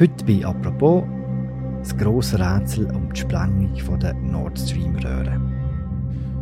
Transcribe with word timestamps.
Heute 0.00 0.24
bei 0.24 0.44
«Apropos» 0.44 1.04
das 1.78 1.96
grosse 1.96 2.36
Rätsel 2.36 2.86
um 2.86 3.12
die 3.12 3.20
Sprengung 3.20 3.70
der 4.00 4.12
Nord 4.14 4.58
Stream-Röhre. 4.58 5.40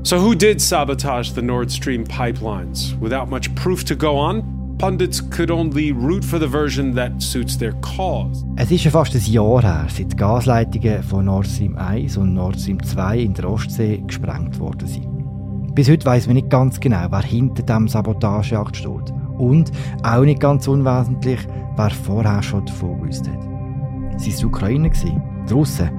So, 0.04 0.16
who 0.16 0.34
did 0.34 0.58
sabotage 0.58 1.34
the 1.34 1.42
Nord 1.42 1.70
Stream 1.70 2.04
pipelines? 2.04 2.96
Without 3.02 3.26
much 3.28 3.54
proof 3.54 3.84
to 3.84 3.94
go 3.94 4.18
on, 4.18 4.42
pundits 4.78 5.20
could 5.28 5.50
only 5.50 5.92
root 5.92 6.24
for 6.24 6.40
the 6.40 6.48
version 6.48 6.94
that 6.94 7.20
suits 7.20 7.58
their 7.58 7.74
cause. 7.82 8.42
Es 8.56 8.70
ist 8.70 8.84
schon 8.84 8.92
fast 8.92 9.14
ein 9.14 9.30
Jahr 9.30 9.60
her, 9.60 9.86
seit 9.90 10.10
die 10.10 10.16
Gasleitungen 10.16 11.02
von 11.02 11.26
Nord 11.26 11.46
Stream 11.46 11.76
1 11.76 12.16
und 12.16 12.32
Nord 12.32 12.58
Stream 12.58 12.82
2 12.82 13.18
in 13.18 13.34
der 13.34 13.50
Ostsee 13.50 14.02
gesprengt 14.06 14.58
worden 14.58 14.88
sind. 14.88 15.74
Bis 15.74 15.90
heute 15.90 16.06
weiß 16.06 16.26
man 16.26 16.36
nicht 16.36 16.48
ganz 16.48 16.80
genau, 16.80 17.04
wer 17.10 17.22
hinter 17.22 17.62
dem 17.64 17.86
Sabotageakt 17.86 18.78
steht. 18.78 19.12
Und, 19.42 19.72
auch 20.04 20.22
nicht 20.22 20.38
ganz 20.38 20.68
unwesentlich, 20.68 21.40
wer 21.74 21.90
vorher 21.90 22.40
schon 22.44 22.64
davon 22.64 23.00
gewusst 23.00 23.28
hat. 23.28 24.20
Sind 24.20 24.34
es 24.34 24.44
Ukrainer, 24.44 24.88
die 24.88 25.52
Russen 25.52 25.90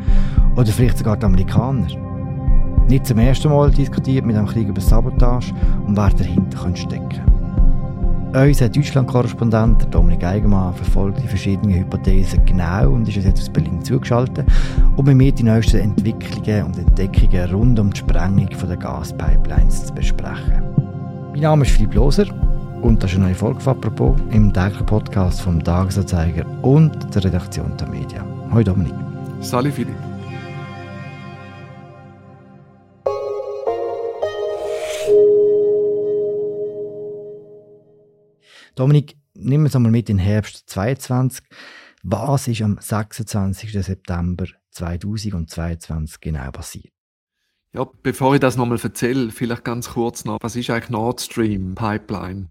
oder 0.56 0.68
vielleicht 0.68 1.00
sogar 1.00 1.18
die 1.18 1.26
Amerikaner? 1.26 1.88
Nicht 2.88 3.06
zum 3.06 3.18
ersten 3.18 3.50
Mal 3.50 3.70
diskutiert 3.70 4.26
mit 4.26 4.38
dem 4.38 4.46
Krieg 4.46 4.70
über 4.70 4.80
Sabotage 4.80 5.54
und 5.86 5.98
wer 5.98 6.10
dahinter 6.12 6.74
stecken 6.74 7.10
könnte. 7.10 8.48
Unser 8.48 8.70
Deutschland-Korrespondent 8.70 9.94
Dominik 9.94 10.24
Eigenmann 10.24 10.74
verfolgt 10.74 11.22
die 11.22 11.28
verschiedenen 11.28 11.80
Hypothesen 11.80 12.46
genau 12.46 12.92
und 12.92 13.10
ist 13.10 13.26
jetzt 13.26 13.42
aus 13.42 13.50
Berlin 13.50 13.84
zugeschaltet, 13.84 14.48
um 14.96 15.04
mit 15.04 15.18
mir 15.18 15.34
die 15.34 15.44
neuesten 15.44 15.82
Entwicklungen 15.82 16.68
und 16.68 16.78
Entdeckungen 16.78 17.54
rund 17.54 17.78
um 17.78 17.92
die 17.92 18.00
Sprengung 18.00 18.48
der 18.48 18.78
Gaspipelines 18.78 19.88
zu 19.88 19.94
besprechen. 19.94 20.64
Mein 21.34 21.42
Name 21.42 21.66
ist 21.66 21.72
Philipp 21.72 21.94
Loser 21.94 22.53
und 22.84 23.02
das 23.02 23.12
ist 23.12 23.16
eine 23.16 23.28
neue 23.28 23.36
Folge 23.36 23.62
von 23.62 23.78
«Apropos» 23.78 24.20
im 24.32 24.54
täglichen 24.54 24.86
Podcast 24.86 25.42
vom 25.42 25.64
Tagesanzeiger 25.64 26.46
und 26.64 27.16
der 27.16 27.24
Redaktion 27.24 27.76
der 27.78 27.88
Medien. 27.88 28.24
Hallo 28.52 28.62
Dominik. 28.62 28.94
Salut 29.40 29.74
Philipp. 29.74 29.96
Dominik, 38.76 39.16
nimm 39.34 39.64
uns 39.64 39.76
einmal 39.76 39.92
mit 39.92 40.10
in 40.10 40.18
den 40.18 40.26
Herbst 40.26 40.70
2022. 40.70 41.46
Was 42.04 42.50
ist 42.50 42.62
am 42.62 42.78
26. 42.82 43.72
September 43.72 44.46
2022 44.72 46.20
genau 46.20 46.52
passiert? 46.52 46.92
Ja, 47.72 47.88
bevor 48.04 48.34
ich 48.34 48.42
das 48.42 48.58
nochmal 48.58 48.80
erzähle, 48.84 49.32
vielleicht 49.32 49.64
ganz 49.64 49.92
kurz 49.92 50.26
noch, 50.26 50.40
was 50.42 50.58
ist 50.58 50.70
eigentlich 50.70 50.90
Nord 50.90 51.22
Stream 51.22 51.76
Pipeline? 51.76 52.50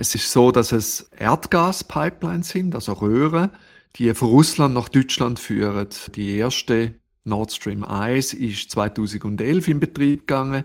Es 0.00 0.14
ist 0.14 0.30
so, 0.30 0.52
dass 0.52 0.70
es 0.70 1.10
Erdgaspipelines 1.18 2.50
sind, 2.50 2.76
also 2.76 2.92
Röhren, 2.92 3.50
die 3.96 4.14
von 4.14 4.28
Russland 4.28 4.72
nach 4.72 4.88
Deutschland 4.88 5.40
führen. 5.40 5.88
Die 6.14 6.36
erste 6.36 6.94
Nord 7.24 7.52
Stream 7.52 7.82
1 7.82 8.32
ist 8.34 8.70
2011 8.70 9.66
in 9.66 9.80
Betrieb 9.80 10.20
gegangen. 10.20 10.62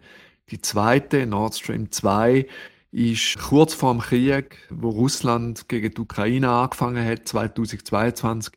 Die 0.52 0.62
zweite 0.62 1.26
Nord 1.26 1.56
Stream 1.56 1.92
2 1.92 2.46
ist 2.92 3.40
kurz 3.40 3.74
vor 3.74 3.94
dem 3.94 4.02
Krieg, 4.02 4.60
wo 4.70 4.90
Russland 4.90 5.68
gegen 5.68 5.96
die 5.96 6.02
Ukraine 6.02 6.52
angefangen 6.52 7.04
hat, 7.04 7.28
2022, 7.28 8.54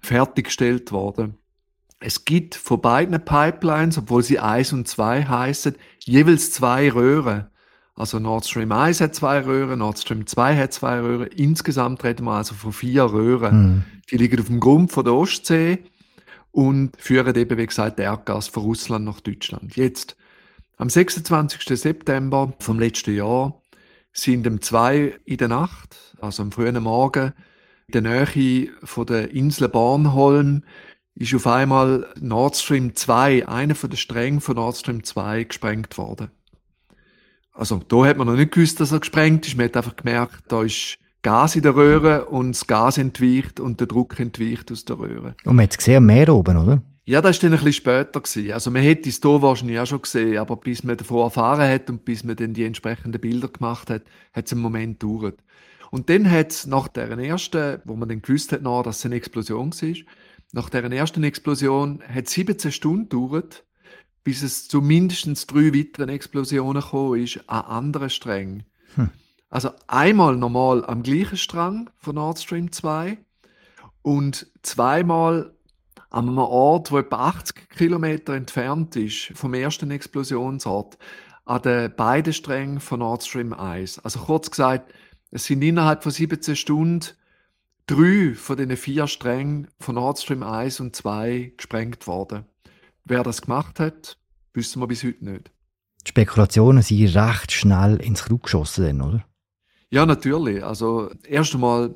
fertiggestellt 0.00 0.90
worden. 0.90 1.36
Es 2.00 2.24
gibt 2.24 2.54
von 2.54 2.80
beiden 2.80 3.22
Pipelines, 3.22 3.98
obwohl 3.98 4.22
sie 4.22 4.38
1 4.38 4.72
und 4.72 4.88
2 4.88 5.24
heißen, 5.24 5.74
jeweils 5.98 6.50
zwei 6.50 6.90
Röhren. 6.90 7.48
Also 7.96 8.18
Nord 8.18 8.44
Stream 8.44 8.72
1 8.72 9.00
hat 9.00 9.14
zwei 9.14 9.40
Röhren, 9.40 9.78
Nord 9.78 9.98
Stream 9.98 10.26
2 10.26 10.56
hat 10.56 10.72
zwei 10.72 11.00
Röhren. 11.00 11.28
Insgesamt 11.28 12.02
reden 12.02 12.24
wir 12.24 12.32
also 12.32 12.54
von 12.54 12.72
vier 12.72 13.04
Röhren. 13.04 13.62
Mhm. 13.62 13.84
Die 14.10 14.16
liegen 14.16 14.40
auf 14.40 14.46
dem 14.46 14.60
Grund 14.60 14.90
von 14.90 15.04
der 15.04 15.14
Ostsee 15.14 15.78
und 16.50 16.92
führen 16.98 17.34
eben, 17.36 17.56
wie 17.56 17.66
gesagt, 17.66 18.00
Erdgas 18.00 18.48
von 18.48 18.64
Russland 18.64 19.04
nach 19.04 19.20
Deutschland. 19.20 19.76
Jetzt, 19.76 20.16
am 20.76 20.90
26. 20.90 21.78
September 21.78 22.52
vom 22.58 22.80
letzten 22.80 23.14
Jahr, 23.14 23.60
sind 24.12 24.46
um 24.46 24.60
zwei 24.60 25.14
in 25.24 25.36
der 25.36 25.48
Nacht, 25.48 25.96
also 26.20 26.42
am 26.42 26.52
frühen 26.52 26.80
Morgen, 26.82 27.32
in 27.88 27.92
der 27.92 28.02
Nähe 28.02 28.70
von 28.82 29.06
der 29.06 29.32
Insel 29.32 29.68
Bornholm, 29.68 30.62
ist 31.16 31.34
auf 31.34 31.46
einmal 31.46 32.06
Nord 32.20 32.56
Stream 32.56 32.94
2, 32.94 33.46
einer 33.46 33.74
von 33.74 33.90
den 33.90 33.96
Strängen 33.96 34.40
von 34.40 34.56
Nord 34.56 34.76
Stream 34.76 35.04
2, 35.04 35.44
gesprengt 35.44 35.96
worden. 35.98 36.30
Also 37.54 37.80
da 37.88 38.04
hat 38.04 38.18
man 38.18 38.26
noch 38.26 38.34
nicht 38.34 38.52
gewusst, 38.52 38.80
dass 38.80 38.92
er 38.92 39.00
gesprengt 39.00 39.46
ist. 39.46 39.56
Man 39.56 39.66
hat 39.66 39.76
einfach 39.76 39.96
gemerkt, 39.96 40.42
da 40.48 40.62
ist 40.62 40.98
Gas 41.22 41.56
in 41.56 41.62
der 41.62 41.74
Röhre 41.74 42.26
und 42.26 42.52
das 42.52 42.66
Gas 42.66 42.98
entweicht 42.98 43.60
und 43.60 43.80
der 43.80 43.86
Druck 43.86 44.18
entweicht 44.20 44.70
aus 44.70 44.84
der 44.84 44.98
Röhre. 44.98 45.36
Und 45.44 45.56
man 45.56 45.62
hat 45.62 45.70
es 45.70 45.78
gesehen, 45.78 46.04
mehr 46.04 46.28
oben, 46.34 46.56
oder? 46.56 46.82
Ja, 47.06 47.22
das 47.22 47.36
war 47.36 47.48
dann 47.48 47.58
ein 47.58 47.64
bisschen 47.64 47.72
später. 47.72 48.20
Gewesen. 48.20 48.52
Also 48.52 48.70
man 48.70 48.82
hätte 48.82 49.08
es 49.08 49.20
hier 49.22 49.42
wahrscheinlich 49.42 49.78
auch 49.78 49.86
schon 49.86 50.02
gesehen, 50.02 50.38
aber 50.38 50.56
bis 50.56 50.82
man 50.84 50.96
davon 50.96 51.22
erfahren 51.22 51.68
hat 51.68 51.88
und 51.88 52.04
bis 52.04 52.24
man 52.24 52.36
dann 52.36 52.54
die 52.54 52.64
entsprechenden 52.64 53.20
Bilder 53.20 53.48
gemacht 53.48 53.88
hat, 53.88 54.02
hat 54.32 54.46
es 54.46 54.52
einen 54.52 54.62
Moment 54.62 55.00
gedauert. 55.00 55.38
Und 55.90 56.10
dann 56.10 56.28
hat 56.28 56.50
es 56.50 56.66
nach 56.66 56.88
der 56.88 57.08
ersten, 57.10 57.80
wo 57.84 57.94
man 57.94 58.08
dann 58.08 58.20
gewusst 58.20 58.52
hat, 58.52 58.64
dass 58.64 58.98
es 58.98 59.06
eine 59.06 59.14
Explosion 59.14 59.72
war, 59.72 59.94
nach 60.52 60.70
der 60.70 60.84
ersten 60.84 61.24
Explosion 61.24 62.00
hat 62.08 62.26
es 62.26 62.32
17 62.32 62.70
Stunden 62.70 63.08
gedauert, 63.08 63.64
bis 64.24 64.42
es 64.42 64.66
zu 64.68 64.80
mindestens 64.80 65.46
drei 65.46 65.72
weiteren 65.74 66.08
Explosionen 66.08 66.82
gekommen 66.82 67.22
ist 67.22 67.40
an 67.48 67.64
anderen 67.66 68.10
Strängen. 68.10 68.64
Hm. 68.94 69.10
Also 69.50 69.70
einmal 69.86 70.36
normal 70.36 70.84
am 70.84 71.02
gleichen 71.02 71.36
Strang 71.36 71.90
von 71.96 72.16
Nord 72.16 72.40
Stream 72.40 72.72
2 72.72 73.18
und 74.02 74.46
zweimal 74.62 75.54
an 76.10 76.28
einem 76.28 76.38
Ort, 76.38 76.90
wo 76.90 76.98
etwa 76.98 77.28
80 77.28 77.68
Kilometer 77.70 78.34
entfernt 78.34 78.96
ist 78.96 79.32
vom 79.34 79.54
ersten 79.54 79.90
Explosionsort, 79.90 80.98
an 81.44 81.62
den 81.62 81.94
beiden 81.94 82.32
Strängen 82.32 82.80
von 82.80 83.00
Nord 83.00 83.24
Stream 83.24 83.52
1. 83.52 83.98
Also 84.00 84.20
kurz 84.20 84.50
gesagt, 84.50 84.92
es 85.30 85.44
sind 85.44 85.62
innerhalb 85.62 86.02
von 86.02 86.12
17 86.12 86.56
Stunden 86.56 87.06
drei 87.86 88.34
von 88.34 88.56
den 88.56 88.76
vier 88.76 89.06
Strängen 89.06 89.68
von 89.78 89.96
Nord 89.96 90.18
Stream 90.18 90.42
1 90.42 90.80
und 90.80 90.96
2 90.96 91.52
gesprengt 91.56 92.06
worden. 92.06 92.46
Wer 93.04 93.22
das 93.22 93.42
gemacht 93.42 93.80
hat, 93.80 94.16
wissen 94.54 94.80
wir 94.80 94.86
bis 94.86 95.04
heute 95.04 95.24
nicht. 95.24 95.50
Die 96.06 96.10
Spekulationen 96.10 96.82
sind 96.82 97.14
recht 97.16 97.52
schnell 97.52 97.96
ins 97.96 98.24
Krug 98.24 98.44
geschossen, 98.44 99.00
oder? 99.02 99.24
Ja, 99.90 100.06
natürlich. 100.06 100.64
Also, 100.64 101.10
erst 101.26 101.54
einmal 101.54 101.94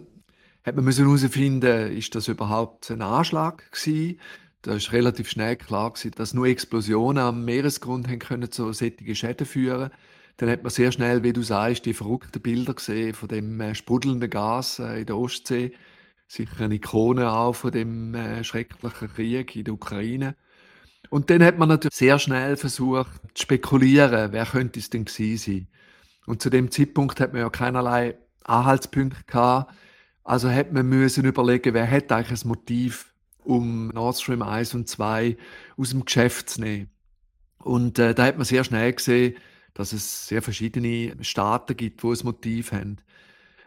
hat 0.65 0.77
man 0.77 0.91
herausfinden, 0.91 1.93
ist 1.97 2.15
das 2.15 2.29
überhaupt 2.29 2.91
ein 2.91 3.03
Anschlag 3.03 3.73
gewesen? 3.73 4.21
Da 4.63 4.75
ist 4.75 4.93
relativ 4.93 5.31
schnell 5.31 5.57
klar 5.57 5.93
gewesen, 5.93 6.13
dass 6.17 6.35
nur 6.35 6.47
Explosionen 6.47 7.23
am 7.23 7.45
Meeresgrund 7.45 8.09
haben 8.09 8.19
können 8.19 8.51
zu 8.51 8.73
solchen 8.73 9.15
Schäden 9.15 9.47
führen. 9.47 9.91
Dann 10.37 10.51
hat 10.51 10.63
man 10.63 10.71
sehr 10.71 10.93
schnell, 10.93 11.23
wie 11.23 11.33
du 11.33 11.43
sagst, 11.43 11.87
die 11.87 11.95
verrückten 11.95 12.43
Bilder 12.43 12.75
gesehen 12.75 13.15
von 13.15 13.29
dem 13.29 13.61
äh, 13.61 13.75
sprudelnden 13.75 14.31
Gas 14.31 14.79
äh, 14.79 15.01
in 15.01 15.07
der 15.07 15.17
Ostsee. 15.17 15.73
Sicher 16.27 16.65
eine 16.65 16.75
Ikone 16.75 17.33
auch 17.33 17.55
von 17.55 17.73
dem 17.73 18.15
äh, 18.15 18.45
schrecklichen 18.45 19.09
Krieg 19.13 19.57
in 19.57 19.65
der 19.65 19.75
Ukraine. 19.75 20.37
Und 21.11 21.31
dann 21.31 21.43
hat 21.43 21.59
man 21.59 21.69
natürlich 21.69 21.95
sehr 21.95 22.19
schnell 22.19 22.57
versucht 22.57 23.21
zu 23.35 23.43
spekulieren, 23.43 24.33
wer 24.33 24.47
könnte 24.47 24.79
es 24.79 24.91
denn 24.91 25.05
gewesen 25.05 25.39
sein. 25.39 25.69
Und 26.27 26.43
zu 26.43 26.51
dem 26.51 26.71
Zeitpunkt 26.71 27.21
hat 27.21 27.33
man 27.33 27.43
ja 27.43 27.49
keinerlei 27.49 28.19
Anhaltspunkte 28.45 29.25
gehabt. 29.27 29.73
Also 30.25 30.51
hat 30.51 30.73
man 30.73 30.87
müssen 30.87 31.25
überlegen, 31.25 31.73
wer 31.73 31.91
hat 31.91 32.13
eigentlich 32.13 32.45
ein 32.45 32.49
Motiv, 32.49 33.15
um 33.45 33.89
Nord 33.89 34.21
Stream 34.21 34.43
1 34.43 34.75
und 34.75 34.89
2 34.89 35.39
aus 35.79 35.91
dem 35.91 36.05
Geschäft 36.05 36.51
zu 36.51 36.61
nehmen. 36.61 36.91
Und 37.63 37.99
äh, 37.99 38.15
da 38.15 38.27
hat 38.27 38.37
man 38.37 38.45
sehr 38.45 38.65
schnell 38.65 38.93
gesehen, 38.93 39.37
dass 39.73 39.93
es 39.93 40.29
sehr 40.29 40.43
verschiedene 40.43 41.17
Staaten 41.23 41.77
gibt, 41.77 42.03
die 42.03 42.07
ein 42.07 42.19
Motiv 42.25 42.73
haben. 42.73 42.97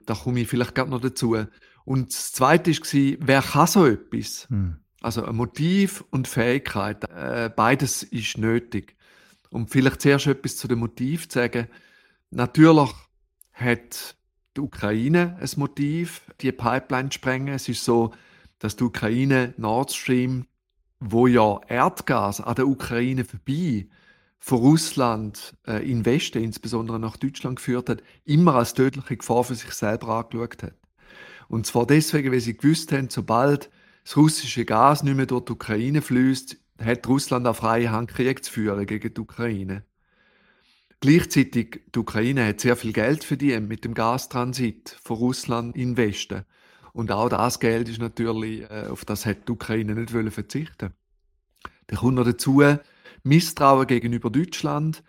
Da 0.05 0.13
komme 0.13 0.41
ich 0.41 0.47
vielleicht 0.47 0.75
gerade 0.75 0.91
noch 0.91 1.01
dazu. 1.01 1.37
Und 1.83 2.09
das 2.13 2.31
Zweite 2.33 2.71
war, 2.71 3.27
wer 3.27 3.41
kann 3.41 3.67
so 3.67 3.85
etwas? 3.87 4.47
Hm. 4.49 4.80
Also 5.01 5.25
ein 5.25 5.35
Motiv 5.35 6.03
und 6.11 6.27
Fähigkeit, 6.27 7.03
äh, 7.09 7.49
beides 7.53 8.03
ist 8.03 8.37
nötig. 8.37 8.95
Um 9.49 9.67
vielleicht 9.67 10.01
zuerst 10.01 10.27
etwas 10.27 10.55
zu 10.55 10.67
dem 10.67 10.79
Motiv 10.79 11.27
zu 11.27 11.39
sagen. 11.39 11.67
Natürlich 12.29 12.91
hat 13.51 14.15
die 14.55 14.61
Ukraine 14.61 15.37
ein 15.41 15.49
Motiv, 15.57 16.21
die 16.39 16.51
Pipeline 16.51 17.09
zu 17.09 17.15
sprengen. 17.15 17.53
Es 17.53 17.67
ist 17.67 17.83
so, 17.83 18.13
dass 18.59 18.75
die 18.75 18.83
Ukraine 18.83 19.53
Nord 19.57 19.91
Stream, 19.91 20.45
wo 20.99 21.25
ja 21.25 21.59
Erdgas 21.67 22.39
an 22.39 22.55
der 22.55 22.67
Ukraine 22.67 23.25
vorbei 23.25 23.87
von 24.37 24.59
Russland 24.59 25.55
äh, 25.67 25.89
in 25.89 26.05
Westen, 26.05 26.43
insbesondere 26.43 26.99
nach 26.99 27.17
Deutschland 27.17 27.57
geführt 27.57 27.89
hat, 27.89 28.03
immer 28.23 28.55
als 28.55 28.75
tödliche 28.75 29.17
Gefahr 29.17 29.43
für 29.43 29.55
sich 29.55 29.71
selber 29.71 30.09
angeschaut 30.09 30.63
hat. 30.63 30.75
Und 31.47 31.65
zwar 31.65 31.85
deswegen, 31.85 32.31
weil 32.31 32.39
sie 32.39 32.55
gewusst 32.55 32.91
haben, 32.91 33.09
sobald 33.09 33.69
das 34.03 34.17
russische 34.17 34.65
Gas 34.65 35.03
nicht 35.03 35.15
mehr 35.15 35.25
durch 35.25 35.45
die 35.45 35.53
Ukraine 35.53 36.01
fließt, 36.01 36.57
hat 36.79 37.07
Russland 37.07 37.47
auch 37.47 37.55
freie 37.55 37.91
Hand 37.91 38.09
Krieg 38.09 38.43
zu 38.43 38.51
führen 38.51 38.85
gegen 38.85 39.13
die 39.13 39.21
Ukraine. 39.21 39.85
Gleichzeitig, 40.99 41.81
die 41.93 41.99
Ukraine 41.99 42.45
hat 42.45 42.61
sehr 42.61 42.75
viel 42.75 42.93
Geld 42.93 43.23
verdient 43.23 43.67
mit 43.67 43.85
dem 43.85 43.93
Gastransit 43.93 44.97
von 45.03 45.17
Russland 45.17 45.75
in 45.75 45.95
den 45.95 45.97
Westen. 45.97 46.45
Und 46.93 47.11
auch 47.11 47.29
das 47.29 47.59
Geld 47.59 47.89
ist 47.89 47.99
natürlich, 47.99 48.61
äh, 48.69 48.87
auf 48.89 49.05
das 49.05 49.25
hat 49.25 49.47
die 49.47 49.53
Ukraine 49.53 49.95
nicht 49.95 50.13
wollen 50.13 50.31
verzichten. 50.31 50.93
Dann 51.87 51.99
kommt 51.99 52.15
noch 52.15 52.25
dazu 52.25 52.61
Misstrauen 53.23 53.87
gegenüber 53.87 54.29
Deutschland, 54.29 55.03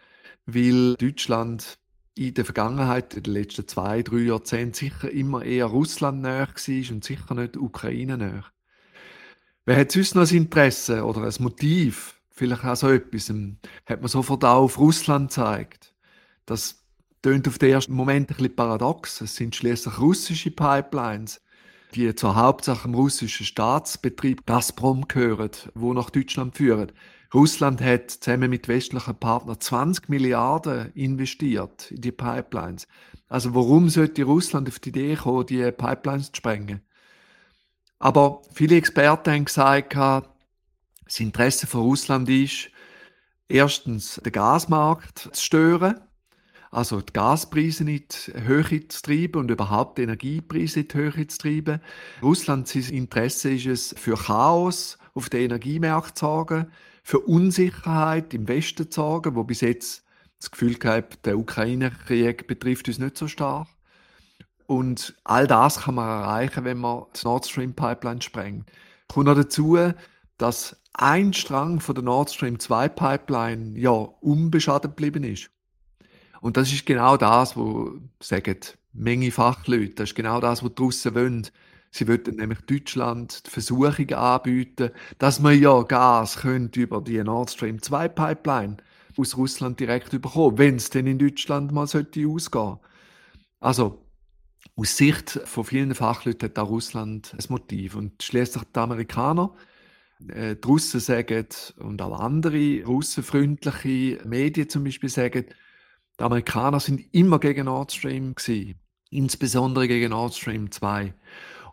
weil 0.47 0.95
Deutschland 0.95 1.79
in 2.15 2.35
der 2.35 2.45
Vergangenheit, 2.45 3.15
in 3.15 3.23
den 3.23 3.35
letzten 3.35 3.67
zwei, 3.67 4.03
drei 4.03 4.19
Jahrzehnten 4.19 4.75
sicher 4.75 5.11
immer 5.11 5.45
eher 5.45 5.67
Russland 5.67 6.23
näher 6.23 6.49
war 6.49 6.95
und 6.95 7.05
sicher 7.05 7.35
nicht 7.35 7.57
Ukraine 7.57 8.19
näher. 8.19 8.45
Wer 9.65 9.77
hat 9.77 9.93
sonst 9.93 10.17
noch 10.17 10.29
ein 10.29 10.37
Interesse 10.37 11.05
oder 11.05 11.23
ein 11.23 11.35
Motiv, 11.39 12.21
vielleicht 12.31 12.65
auch 12.65 12.75
so 12.75 12.91
etwas, 12.91 13.31
ähm, 13.31 13.59
hat 13.87 14.01
man 14.01 14.09
sofort 14.09 14.45
auch 14.45 14.63
auf 14.63 14.79
Russland 14.79 15.31
gezeigt. 15.31 15.95
Das 16.47 16.85
tönt 17.23 17.47
auf 17.47 17.59
den 17.59 17.71
ersten 17.71 17.95
Moment 17.95 18.31
ein 18.31 18.37
bisschen 18.37 18.57
paradox. 18.57 19.21
Es 19.21 19.37
sind 19.37 19.55
schließlich 19.55 20.01
russische 20.01 20.51
Pipelines, 20.51 21.41
die 21.95 22.13
zur 22.17 22.35
Hauptsache 22.35 22.89
im 22.89 22.95
russischen 22.95 23.47
Staatsbetrieb 23.47 24.47
Gazprom 24.47 25.07
gehören, 25.07 25.51
wo 25.75 25.93
nach 25.95 26.11
Deutschland 26.11 26.57
führen. 26.57 26.91
Russland 27.33 27.81
hat 27.81 28.11
zusammen 28.11 28.51
mit 28.51 28.67
westlichen 28.67 29.15
Partnern 29.15 29.61
20 29.61 30.09
Milliarden 30.09 30.93
investiert 30.95 31.93
in 31.93 32.01
die 32.01 32.11
Pipelines. 32.11 32.89
Also 33.29 33.55
warum 33.55 33.89
sollte 33.91 34.25
Russland 34.25 34.69
auf 34.69 34.81
die 34.81 34.89
Idee 34.89 35.15
kommen, 35.15 35.47
die 35.47 35.71
Pipelines 35.71 36.33
zu 36.33 36.39
sprengen? 36.39 36.83
Aber 38.03 38.43
viele 38.53 38.79
Experten 38.79 39.33
haben 39.33 39.45
gesagt, 39.45 39.95
das 39.95 41.21
Interesse 41.21 41.69
von 41.69 41.83
Russland 41.83 42.29
ist, 42.29 42.69
erstens 43.47 44.17
den 44.25 44.33
Gasmarkt 44.33 45.31
zu 45.33 45.41
stören, 45.41 46.01
also 46.73 47.01
die 47.01 47.13
Gaspreise 47.13 47.85
in 47.85 47.87
die 47.87 48.07
Höhe 48.41 48.89
zu 48.89 49.03
treiben 49.03 49.43
und 49.43 49.53
überhaupt 49.53 49.99
die 49.99 50.03
Energiepreise 50.03 50.81
in 50.81 50.89
die 50.89 50.97
Höhe 50.97 51.27
zu 51.29 51.39
treiben. 51.39 51.81
Russland, 52.21 52.67
sein 52.67 52.83
Interesse 52.91 53.53
ist 53.53 53.67
es, 53.67 53.95
für 53.97 54.17
Chaos 54.17 54.99
auf 55.15 55.29
den 55.29 55.43
Energiemärkten 55.43 56.17
zu 56.17 56.27
sorgen, 56.27 56.73
für 57.05 57.21
Unsicherheit 57.21 58.35
im 58.35 58.49
Westen 58.49 58.91
zu 58.91 59.01
sorgen, 59.01 59.37
wo 59.37 59.45
bis 59.45 59.61
jetzt 59.61 60.05
das 60.41 60.51
Gefühl 60.51 60.75
gehabt, 60.75 61.25
der 61.25 61.39
Ukraine-Krieg 61.39 62.49
betrifft 62.49 62.89
uns 62.89 62.99
nicht 62.99 63.17
so 63.17 63.29
stark. 63.29 63.69
Und 64.73 65.15
all 65.25 65.47
das 65.47 65.81
kann 65.81 65.97
man 65.97 66.09
erreichen, 66.09 66.65
wenn 66.65 66.79
man 66.79 67.03
die 67.15 67.27
Nord 67.27 67.47
Stream 67.47 67.75
Pipeline 67.75 68.23
sprengt. 68.23 68.73
Kommt 69.07 69.27
noch 69.27 69.35
dazu, 69.35 69.77
dass 70.39 70.81
ein 70.95 71.35
Strang 71.35 71.79
von 71.79 71.95
der 71.95 72.03
Nord 72.03 72.31
Stream 72.31 72.59
2 72.59 72.89
Pipeline 72.89 73.79
ja 73.79 73.91
unbeschadet 73.91 74.97
geblieben 74.97 75.25
ist. 75.25 75.51
Und 76.41 76.57
das 76.57 76.73
ist 76.73 76.87
genau 76.87 77.19
das, 77.19 77.55
wo 77.55 77.93
sagen 78.19 78.61
Menge 78.95 79.31
Fachleute, 79.31 79.93
das 79.97 80.11
ist 80.11 80.15
genau 80.15 80.41
das, 80.41 80.65
was 80.65 80.75
die 80.75 80.83
Russen 80.83 81.15
wollen. 81.15 81.47
Sie 81.91 82.09
wollten 82.09 82.37
nämlich 82.37 82.63
Deutschland 82.63 83.47
die 83.47 83.51
Versuchung 83.51 84.09
anbieten, 84.13 84.91
dass 85.19 85.39
man 85.39 85.61
ja 85.61 85.83
Gas 85.83 86.39
könnte 86.39 86.81
über 86.81 87.03
die 87.03 87.23
Nord 87.23 87.51
Stream 87.51 87.83
2 87.83 88.09
Pipeline 88.09 88.79
aus 89.19 89.37
Russland 89.37 89.81
direkt 89.81 90.13
bekommen, 90.13 90.57
wenn 90.57 90.77
es 90.77 90.89
denn 90.89 91.07
in 91.07 91.19
Deutschland 91.19 91.73
mal 91.73 91.87
sollte 91.87 92.27
ausgehen. 92.27 92.79
Also 93.61 94.03
aus 94.75 94.97
Sicht 94.97 95.41
von 95.45 95.65
vielen 95.65 95.95
Fachleuten 95.95 96.49
hat 96.49 96.59
auch 96.59 96.71
Russland 96.71 97.35
ein 97.35 97.45
Motiv. 97.49 97.95
Und 97.95 98.23
schließlich 98.23 98.65
die 98.75 98.79
Amerikaner, 98.79 99.55
äh, 100.29 100.57
die 100.57 100.67
Russen 100.67 101.01
sagen, 101.01 101.47
und 101.79 102.01
auch 102.01 102.19
andere 102.19 102.83
russenfreundliche 102.85 104.21
Medien 104.25 104.69
zum 104.69 104.85
Beispiel 104.85 105.09
sagen, 105.11 105.47
die 106.19 106.25
Amerikaner 106.25 106.81
sind 106.81 107.03
immer 107.13 107.39
gegen 107.39 107.67
Nord 107.67 107.93
Stream 107.93 108.35
gewesen, 108.35 108.79
insbesondere 109.11 109.89
gegen 109.89 110.11
Nord 110.11 110.35
Stream 110.35 110.71
2. 110.71 111.15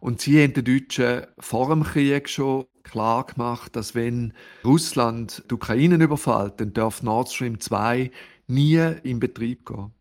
Und 0.01 0.21
sie 0.21 0.41
haben 0.41 0.53
den 0.53 0.65
Deutschen 0.65 1.27
vor 1.39 1.69
dem 1.69 1.83
Krieg 1.83 2.29
schon 2.29 2.65
klar 2.83 3.25
gemacht, 3.25 3.75
dass 3.75 3.95
wenn 3.95 4.33
Russland 4.63 5.43
die 5.49 5.55
Ukraine 5.55 6.01
überfällt, 6.01 6.59
dann 6.59 6.73
darf 6.73 7.03
Nord 7.03 7.31
Stream 7.31 7.59
2 7.59 8.11
nie 8.47 8.77
in 9.03 9.19
Betrieb 9.19 9.65
gehen. 9.65 9.91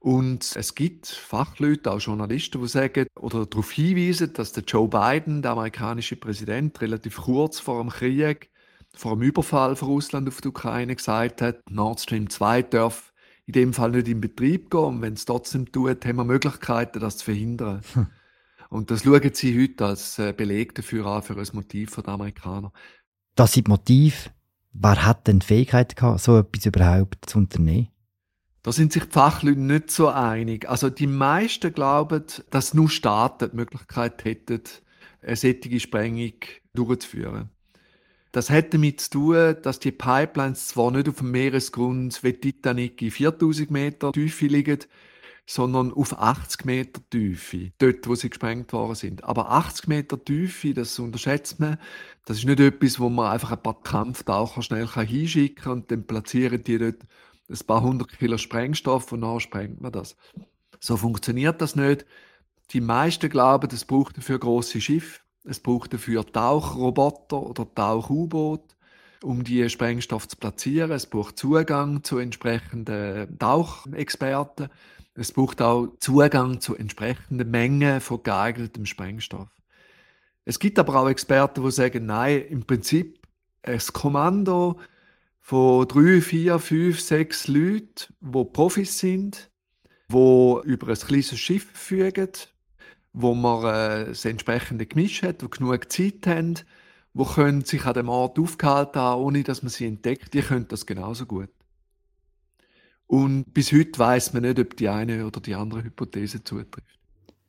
Und 0.00 0.56
es 0.56 0.74
gibt 0.74 1.06
Fachleute, 1.06 1.92
auch 1.92 2.00
Journalisten, 2.00 2.60
die 2.62 2.68
sagen 2.68 3.06
oder 3.18 3.44
darauf 3.44 3.70
hinweisen, 3.70 4.32
dass 4.32 4.52
der 4.52 4.64
Joe 4.64 4.88
Biden, 4.88 5.42
der 5.42 5.52
amerikanische 5.52 6.16
Präsident, 6.16 6.80
relativ 6.80 7.18
kurz 7.18 7.60
vor 7.60 7.82
dem 7.82 7.90
Krieg, 7.90 8.50
vor 8.94 9.14
dem 9.14 9.22
Überfall 9.22 9.76
von 9.76 9.88
Russland 9.88 10.26
auf 10.26 10.40
die 10.40 10.48
Ukraine 10.48 10.96
gesagt 10.96 11.42
hat, 11.42 11.60
Nord 11.70 12.00
Stream 12.00 12.30
2 12.30 12.62
darf 12.62 13.12
in 13.46 13.52
dem 13.52 13.72
Fall 13.74 13.90
nicht 13.90 14.08
in 14.08 14.22
Betrieb 14.22 14.70
gehen. 14.70 14.80
Und 14.80 15.02
wenn 15.02 15.12
es 15.12 15.26
trotzdem 15.26 15.70
tut, 15.70 16.06
haben 16.06 16.16
wir 16.16 16.24
Möglichkeiten, 16.24 16.98
das 16.98 17.18
zu 17.18 17.26
verhindern. 17.26 17.82
Hm. 17.92 18.06
Und 18.70 18.90
das 18.90 19.02
schauen 19.02 19.34
sie 19.34 19.60
heute 19.60 19.84
als 19.84 20.18
äh, 20.18 20.32
Beleg 20.32 20.74
dafür 20.76 21.04
an, 21.06 21.22
für 21.22 21.36
ein 21.36 21.48
Motiv 21.52 21.96
der 21.96 22.08
Amerikaner. 22.08 22.72
Das 23.34 23.52
sind 23.52 23.68
Motiv. 23.68 24.30
Wer 24.72 25.04
hat 25.04 25.26
denn 25.26 25.40
die 25.40 25.46
Fähigkeit 25.46 25.94
gehabt, 25.96 26.20
so 26.20 26.38
etwas 26.38 26.64
überhaupt 26.64 27.28
zu 27.28 27.38
unternehmen? 27.38 27.88
Da 28.62 28.72
sind 28.72 28.92
sich 28.92 29.04
die 29.04 29.10
Fachleute 29.10 29.60
nicht 29.60 29.90
so 29.90 30.08
einig. 30.08 30.68
Also 30.68 30.90
die 30.90 31.06
meisten 31.06 31.72
glauben, 31.72 32.24
dass 32.50 32.74
nur 32.74 32.90
Staaten 32.90 33.50
die 33.50 33.56
Möglichkeit 33.56 34.24
hätten, 34.24 34.62
eine 35.22 35.36
solche 35.36 35.80
Sprengung 35.80 36.34
durchzuführen. 36.74 37.50
Das 38.32 38.50
hat 38.50 38.72
damit 38.74 39.00
zu 39.00 39.10
tun, 39.10 39.56
dass 39.62 39.80
die 39.80 39.90
Pipelines 39.90 40.68
zwar 40.68 40.90
nicht 40.92 41.08
auf 41.08 41.16
dem 41.16 41.32
Meeresgrund 41.32 42.22
wie 42.22 42.32
Titanic 42.32 43.02
in 43.02 43.10
4000 43.10 43.70
Meter 43.70 44.12
Tiefe 44.12 44.46
liegen, 44.46 44.78
sondern 45.46 45.92
auf 45.92 46.16
80 46.16 46.64
Meter 46.64 47.00
Tiefe, 47.10 47.72
dort, 47.78 48.06
wo 48.06 48.14
sie 48.14 48.30
gesprengt 48.30 48.72
worden 48.72 48.94
sind. 48.94 49.24
Aber 49.24 49.50
80 49.50 49.88
Meter 49.88 50.24
Tiefe, 50.24 50.74
das 50.74 50.96
unterschätzt 51.00 51.58
man, 51.58 51.78
das 52.24 52.38
ist 52.38 52.44
nicht 52.44 52.60
etwas, 52.60 53.00
wo 53.00 53.08
man 53.08 53.32
einfach 53.32 53.50
ein 53.50 53.62
paar 53.62 53.82
Kampftaucher 53.82 54.62
schnell 54.62 54.86
hinschicken 54.86 55.64
kann 55.64 55.72
und 55.72 55.90
dann 55.90 56.06
platzieren 56.06 56.62
die 56.62 56.78
dort 56.78 56.98
ein 57.50 57.66
paar 57.66 57.82
hundert 57.82 58.16
Kilo 58.18 58.38
Sprengstoff 58.38 59.10
und 59.12 59.22
dann 59.22 59.40
sprengt 59.40 59.80
man 59.80 59.92
das. 59.92 60.16
So 60.78 60.96
funktioniert 60.96 61.60
das 61.60 61.76
nicht. 61.76 62.06
Die 62.70 62.80
meisten 62.80 63.28
glauben, 63.28 63.68
es 63.72 63.84
braucht 63.84 64.16
dafür 64.16 64.38
große 64.38 64.80
Schiffe, 64.80 65.20
es 65.44 65.60
braucht 65.60 65.92
dafür 65.92 66.24
Tauchroboter 66.24 67.42
oder 67.42 67.66
Tauch-U-Boote, 67.74 68.76
um 69.22 69.42
die 69.42 69.68
Sprengstoff 69.68 70.28
zu 70.28 70.36
platzieren. 70.36 70.92
Es 70.92 71.06
braucht 71.06 71.38
Zugang 71.38 72.04
zu 72.04 72.18
entsprechenden 72.18 73.38
Tauchexperten. 73.38 74.68
Es 75.14 75.32
braucht 75.32 75.60
auch 75.60 75.88
Zugang 75.98 76.60
zu 76.60 76.76
entsprechenden 76.76 77.50
Mengen 77.50 78.00
von 78.00 78.22
geeignetem 78.22 78.86
Sprengstoff. 78.86 79.48
Es 80.44 80.58
gibt 80.58 80.78
aber 80.78 80.94
auch 80.94 81.08
Experten, 81.08 81.62
die 81.62 81.70
sagen, 81.70 82.06
nein, 82.06 82.42
im 82.48 82.64
Prinzip 82.64 83.18
ein 83.62 83.80
Kommando 83.92 84.78
von 85.50 85.88
drei, 85.88 86.20
vier, 86.20 86.60
fünf, 86.60 87.00
sechs 87.00 87.48
Leuten, 87.48 88.14
die 88.20 88.44
Profis 88.52 89.00
sind, 89.00 89.50
die 90.06 90.14
über 90.14 90.86
ein 90.86 90.94
kleines 90.94 91.36
Schiff 91.36 91.64
verfügen, 91.72 92.28
wo 93.12 93.34
man 93.34 93.64
äh, 93.64 94.04
das 94.06 94.24
entsprechende 94.26 94.86
Gemisch 94.86 95.24
hat, 95.24 95.42
die 95.42 95.50
genug 95.50 95.90
Zeit 95.90 96.24
haben, 96.28 96.54
die 97.14 97.24
können 97.24 97.64
sich 97.64 97.84
an 97.84 97.94
dem 97.94 98.08
Ort 98.08 98.38
aufgehalten 98.38 99.00
haben, 99.00 99.22
ohne 99.24 99.42
dass 99.42 99.64
man 99.64 99.70
sie 99.70 99.86
entdeckt. 99.86 100.34
Die 100.34 100.42
können 100.42 100.68
das 100.68 100.86
genauso 100.86 101.26
gut. 101.26 101.50
Und 103.08 103.52
bis 103.52 103.72
heute 103.72 103.98
weiß 103.98 104.32
man 104.34 104.42
nicht, 104.42 104.60
ob 104.60 104.76
die 104.76 104.88
eine 104.88 105.26
oder 105.26 105.40
die 105.40 105.56
andere 105.56 105.82
Hypothese 105.82 106.44
zutrifft. 106.44 107.00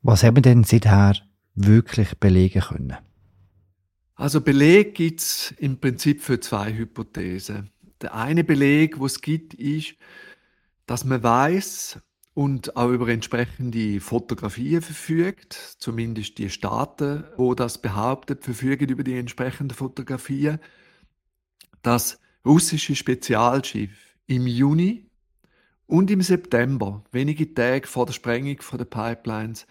Was 0.01 0.23
haben 0.23 0.37
wir 0.37 0.41
denn 0.41 0.63
seither 0.63 1.17
wirklich 1.53 2.17
belegen 2.17 2.61
können? 2.63 2.97
Also 4.15 4.41
Beleg 4.41 4.95
gibt 4.95 5.21
es 5.21 5.53
im 5.59 5.79
Prinzip 5.79 6.23
für 6.23 6.39
zwei 6.39 6.73
Hypothesen. 6.73 7.69
Der 8.01 8.15
eine 8.15 8.43
Beleg, 8.43 8.99
wo 8.99 9.05
es 9.05 9.21
gibt, 9.21 9.53
ist, 9.53 9.95
dass 10.85 11.05
man 11.05 11.23
weiß 11.23 11.99
und 12.33 12.75
auch 12.75 12.89
über 12.89 13.09
entsprechende 13.09 13.99
Fotografien 13.99 14.81
verfügt, 14.81 15.53
zumindest 15.77 16.37
die 16.37 16.49
Staaten, 16.49 17.25
wo 17.37 17.53
das 17.53 17.81
behauptet, 17.81 18.43
verfügen 18.43 18.89
über 18.89 19.03
die 19.03 19.17
entsprechenden 19.17 19.75
Fotografien, 19.75 20.59
dass 21.81 22.19
russische 22.45 22.95
Spezialschiffe 22.95 23.95
im 24.27 24.47
Juni 24.47 25.05
und 25.87 26.09
im 26.09 26.21
September, 26.21 27.03
wenige 27.11 27.53
Tage 27.53 27.87
vor 27.87 28.05
der 28.05 28.13
Sprengung 28.13 28.57
der 28.77 28.85
Pipelines, 28.85 29.67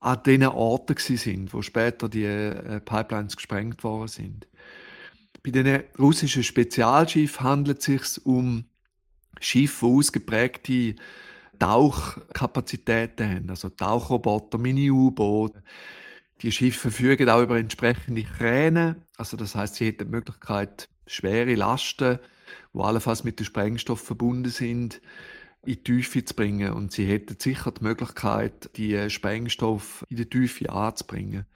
an 0.00 0.22
den 0.24 0.44
Orten 0.44 0.96
sind, 0.98 1.54
wo 1.54 1.62
später 1.62 2.08
die 2.08 2.24
äh, 2.24 2.80
Pipelines 2.80 3.36
gesprengt 3.36 3.82
worden 3.82 4.08
sind. 4.08 4.46
Bei 5.46 5.52
den 5.52 5.84
russischen 5.96 6.42
Spezialschiffen 6.42 7.46
handelt 7.46 7.78
es 7.78 7.84
sich 7.84 8.26
um 8.26 8.64
Schiffe, 9.38 9.86
die 9.86 9.92
ausgeprägte 9.92 10.96
Tauchkapazitäten 11.60 13.30
haben, 13.30 13.50
also 13.50 13.68
Tauchroboter, 13.68 14.58
Mini-U-Boote. 14.58 15.62
Die 16.42 16.50
Schiffe 16.50 16.90
verfügen 16.90 17.28
auch 17.28 17.42
über 17.42 17.58
entsprechende 17.58 18.24
Kräne, 18.24 18.96
also 19.18 19.36
das 19.36 19.54
heißt, 19.54 19.76
sie 19.76 19.86
hätten 19.86 20.06
die 20.06 20.10
Möglichkeit, 20.10 20.88
schwere 21.06 21.54
Lasten, 21.54 22.18
die 22.74 22.80
allenfalls 22.80 23.22
mit 23.22 23.38
dem 23.38 23.46
Sprengstoff 23.46 24.00
verbunden 24.00 24.50
sind, 24.50 25.00
in 25.62 25.74
die 25.74 25.84
Tiefe 25.84 26.24
zu 26.24 26.34
bringen. 26.34 26.72
Und 26.72 26.90
sie 26.90 27.06
hätten 27.06 27.36
sicher 27.38 27.70
die 27.70 27.84
Möglichkeit, 27.84 28.76
die 28.76 29.08
Sprengstoff 29.08 30.04
in 30.08 30.16
die 30.16 30.26
Tiefe 30.26 30.70
anzubringen. 30.70 31.46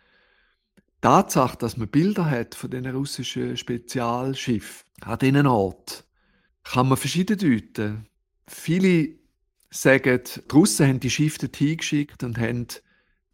Die 1.02 1.06
Tatsache, 1.06 1.56
dass 1.56 1.78
man 1.78 1.88
Bilder 1.88 2.30
hat 2.30 2.54
von 2.54 2.70
diesen 2.70 2.94
russischen 2.94 3.56
Spezialschiffen 3.56 4.86
an 5.00 5.18
diesen 5.18 5.46
Ort, 5.46 6.04
kann 6.62 6.88
man 6.88 6.98
verschieden 6.98 7.38
deuten. 7.38 8.06
Viele 8.46 9.14
sagen, 9.70 10.20
die 10.22 10.40
Russen 10.52 10.86
haben 10.86 11.00
die 11.00 11.08
Schiffe 11.08 11.38
dorthin 11.38 11.78
geschickt 11.78 12.22
und 12.22 12.36
haben 12.36 12.66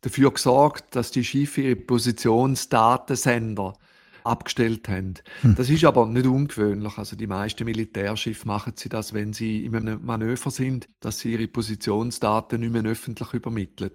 dafür 0.02 0.30
gesorgt, 0.30 0.94
dass 0.94 1.10
die 1.10 1.24
Schiffe 1.24 1.62
ihre 1.62 1.74
Positionsdatensender 1.74 3.72
abgestellt 4.22 4.88
haben. 4.88 5.14
Hm. 5.40 5.56
Das 5.56 5.68
ist 5.68 5.84
aber 5.84 6.06
nicht 6.06 6.26
ungewöhnlich. 6.26 6.96
Also 6.98 7.16
die 7.16 7.26
meisten 7.26 7.64
Militärschiffe 7.64 8.46
machen 8.46 8.74
sie 8.76 8.88
das, 8.88 9.12
wenn 9.12 9.32
sie 9.32 9.64
in 9.64 9.74
einem 9.74 10.04
Manöver 10.04 10.52
sind, 10.52 10.88
dass 11.00 11.18
sie 11.18 11.32
ihre 11.32 11.48
Positionsdaten 11.48 12.60
nicht 12.60 12.72
mehr 12.72 12.84
öffentlich 12.84 13.32
übermitteln. 13.32 13.90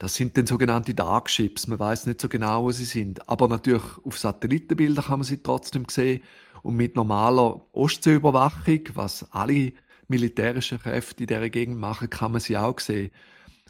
Das 0.00 0.14
sind 0.14 0.34
dann 0.38 0.46
sogenannte 0.46 0.94
Darkships. 0.94 1.66
Man 1.66 1.78
weiß 1.78 2.06
nicht 2.06 2.22
so 2.22 2.28
genau, 2.30 2.64
wo 2.64 2.70
sie 2.70 2.86
sind. 2.86 3.28
Aber 3.28 3.48
natürlich 3.48 3.84
auf 4.02 4.18
Satellitenbildern 4.18 5.04
kann 5.04 5.18
man 5.18 5.26
sie 5.26 5.42
trotzdem 5.42 5.84
sehen. 5.90 6.22
Und 6.62 6.76
mit 6.76 6.96
normaler 6.96 7.60
Ostseeüberwachung, 7.72 8.80
was 8.94 9.30
alle 9.30 9.74
militärischen 10.08 10.80
Kräfte 10.80 11.24
in 11.24 11.26
dieser 11.26 11.50
Gegend 11.50 11.78
machen, 11.78 12.08
kann 12.08 12.32
man 12.32 12.40
sie 12.40 12.56
auch 12.56 12.80
sehen. 12.80 13.10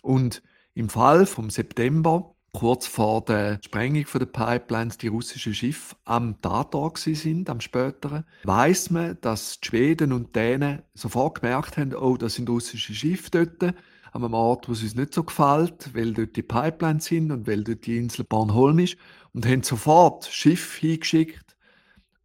Und 0.02 0.40
im 0.74 0.88
Fall 0.88 1.26
vom 1.26 1.50
September 1.50 2.32
kurz 2.52 2.86
vor 2.86 3.24
der 3.24 3.58
Sprengung 3.64 4.06
der 4.14 4.26
Pipelines 4.26 4.98
die 4.98 5.08
russischen 5.08 5.54
Schiffe 5.54 5.96
am 6.04 6.40
Tatort 6.40 6.98
sind, 6.98 7.50
am 7.50 7.60
späteren, 7.60 8.24
weiß 8.44 8.90
man, 8.90 9.18
dass 9.20 9.60
die 9.60 9.66
Schweden 9.66 10.12
und 10.12 10.34
Dänen 10.36 10.82
sofort 10.94 11.40
gemerkt 11.40 11.76
haben, 11.76 11.94
oh, 11.94 12.16
das 12.16 12.34
sind 12.34 12.48
russische 12.48 12.94
Schiffe 12.94 13.30
dort, 13.30 13.74
an 14.12 14.24
einem 14.24 14.34
Ort, 14.34 14.68
wo 14.68 14.72
es 14.72 14.82
uns 14.82 14.94
nicht 14.94 15.14
so 15.14 15.22
gefällt, 15.22 15.94
weil 15.94 16.12
dort 16.12 16.36
die 16.36 16.42
Pipelines 16.42 17.04
sind 17.04 17.30
und 17.30 17.46
weil 17.46 17.64
dort 17.64 17.86
die 17.86 17.96
Insel 17.96 18.24
Bornholm 18.24 18.78
ist, 18.80 18.96
und 19.32 19.46
haben 19.46 19.62
sofort 19.62 20.26
Schiffe 20.26 20.80
hingeschickt, 20.80 21.56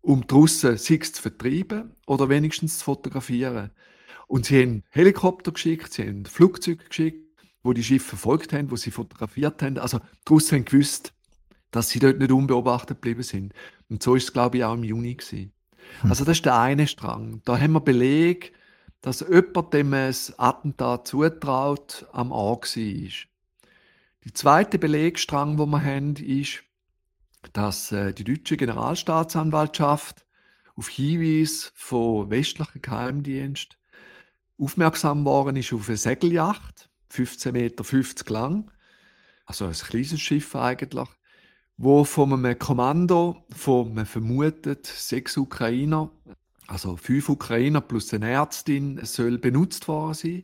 um 0.02 0.26
die 0.26 0.34
Russen 0.34 0.78
sich 0.78 1.14
zu 1.14 1.22
vertreiben 1.22 1.96
oder 2.08 2.30
wenigstens 2.30 2.80
zu 2.80 2.86
fotografieren. 2.86 3.72
Und 4.28 4.46
sie 4.46 4.62
haben 4.62 4.84
Helikopter 4.90 5.52
geschickt, 5.52 5.94
sie 5.94 6.08
haben 6.08 6.26
Flugzeuge 6.26 6.84
geschickt, 6.84 7.26
wo 7.64 7.74
die 7.74 7.84
Schiffe 7.84 8.10
verfolgt 8.10 8.54
haben, 8.54 8.72
wo 8.72 8.76
sie 8.76 8.92
fotografiert 8.92 9.62
haben. 9.62 9.78
Also 9.78 10.00
die 10.00 10.34
Russen 10.34 10.60
haben 10.60 10.66
gewusst, 10.66 11.14
dass 11.72 11.90
sie 11.90 12.00
dort 12.00 12.20
nicht 12.20 12.32
unbeobachtet 12.32 12.98
geblieben 12.98 13.24
sind. 13.24 13.54
Und 13.90 14.02
so 14.02 14.16
ist 14.16 14.26
es, 14.26 14.34
glaube 14.34 14.58
ich, 14.58 14.64
auch 14.64 14.76
im 14.76 14.84
Juni 14.84 15.16
gewesen. 15.16 15.52
Hm. 16.02 16.10
Also 16.10 16.24
das 16.26 16.38
ist 16.38 16.46
der 16.46 16.60
eine 16.60 16.88
Strang. 16.88 17.42
Da 17.46 17.60
haben 17.60 17.74
wir 17.74 17.82
Beleg, 17.82 18.54
dass 19.06 19.20
jemand, 19.20 19.72
dem 19.72 19.92
das 19.92 20.34
Attentat 20.40 21.08
zutraut, 21.08 22.08
am 22.12 22.32
Ort 22.32 22.76
war. 22.76 23.12
Der 24.26 24.34
zweite 24.34 24.80
Belegstrang, 24.80 25.60
wo 25.60 25.68
wir 25.68 25.84
haben, 25.84 26.16
ist, 26.16 26.64
dass 27.54 27.92
äh, 27.92 28.14
die 28.14 28.24
deutsche 28.24 28.58
Generalstaatsanwaltschaft 28.58 30.26
auf 30.76 30.90
Hinweis 30.90 31.72
von 31.76 32.32
westlichen 32.32 32.82
Geheimdiensten 32.82 33.78
aufmerksam 34.58 35.24
worden 35.24 35.58
ist 35.58 35.72
auf 35.72 35.88
eine 35.88 35.98
Segelyacht 35.98 36.90
15,50 37.12 37.52
Meter 37.52 38.34
lang, 38.34 38.72
also 39.46 39.66
ein 39.66 39.74
kleines 39.74 40.20
Schiff 40.20 40.56
eigentlich, 40.56 41.10
wo 41.78 42.06
von 42.06 42.34
einem 42.34 42.58
Kommando 42.58 43.46
von, 43.52 43.94
man 43.94 44.08
vermutet, 44.08 44.88
sechs 44.88 45.38
Ukrainer, 45.38 46.10
also 46.68 46.98
fünf 46.98 47.30
Ukrainer 47.30 47.82
plus 47.82 48.14
eine 48.14 48.30
Ärztin, 48.30 49.00
soll 49.04 49.38
benutzt 49.38 49.88
worden 49.88 50.14
sein, 50.14 50.44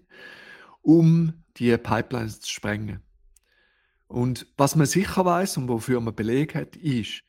um 0.82 1.34
die 1.58 1.76
Pipelines 1.78 2.42
zu 2.42 2.52
sprengen. 2.52 3.02
Und 4.08 4.48
was 4.58 4.76
man 4.76 4.88
sicher 4.88 5.26
weiß 5.26 5.58
und 5.58 5.70
wofür 5.70 6.02
man 6.02 6.16
Beleg 6.16 6.56
hat, 6.56 6.76
ist, 6.76 7.24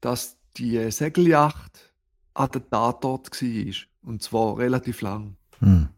dass 0.00 0.38
die 0.56 0.90
Segelyacht 0.90 1.92
an 2.34 2.50
der 2.52 2.68
Tatort 2.68 3.30
war. 3.30 3.74
Und 4.02 4.22
zwar 4.22 4.58
relativ 4.58 5.02
lang. 5.02 5.36
Hm. 5.58 5.88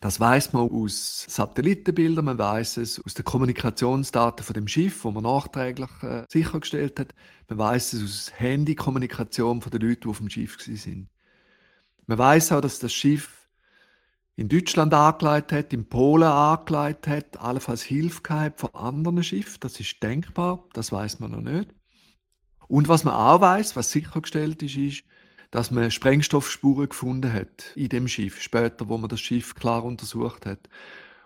Das 0.00 0.18
weiß 0.18 0.54
man 0.54 0.70
aus 0.70 1.26
Satellitenbildern, 1.28 2.24
man 2.24 2.38
weiß 2.38 2.78
es 2.78 3.04
aus 3.04 3.12
den 3.12 3.24
Kommunikationsdaten 3.24 4.44
von 4.44 4.54
dem 4.54 4.66
Schiff, 4.66 5.04
wo 5.04 5.10
man 5.10 5.24
nachträglich 5.24 5.90
äh, 6.02 6.24
sichergestellt 6.28 6.98
hat. 6.98 7.14
Man 7.48 7.58
weiß 7.58 7.92
es 7.92 8.02
aus 8.02 8.32
Handykommunikation 8.34 9.60
von 9.60 9.70
den 9.70 9.82
Leuten, 9.82 10.00
die 10.02 10.08
auf 10.08 10.18
dem 10.18 10.30
Schiff 10.30 10.56
sind. 10.58 11.08
Man 12.10 12.18
weiß 12.18 12.50
auch, 12.50 12.60
dass 12.60 12.80
das 12.80 12.92
Schiff 12.92 13.48
in 14.34 14.48
Deutschland 14.48 14.92
angelegt 14.92 15.52
hat, 15.52 15.72
in 15.72 15.88
Polen 15.88 16.24
angelegt 16.24 17.06
hat, 17.06 17.38
allenfalls 17.38 17.84
Hilfe 17.84 18.22
gehabt 18.22 18.58
von 18.58 18.74
anderen 18.74 19.22
Schiffen. 19.22 19.58
Das 19.60 19.78
ist 19.78 20.02
denkbar, 20.02 20.64
das 20.72 20.90
weiß 20.90 21.20
man 21.20 21.30
noch 21.30 21.40
nicht. 21.40 21.72
Und 22.66 22.88
was 22.88 23.04
man 23.04 23.14
auch 23.14 23.40
weiß, 23.40 23.76
was 23.76 23.92
sichergestellt 23.92 24.60
ist, 24.64 24.76
ist, 24.76 25.04
dass 25.52 25.70
man 25.70 25.88
Sprengstoffspuren 25.88 26.88
gefunden 26.88 27.32
hat 27.32 27.76
in 27.76 27.90
dem 27.90 28.08
Schiff, 28.08 28.42
später, 28.42 28.88
wo 28.88 28.98
man 28.98 29.08
das 29.08 29.20
Schiff 29.20 29.54
klar 29.54 29.84
untersucht 29.84 30.46
hat. 30.46 30.68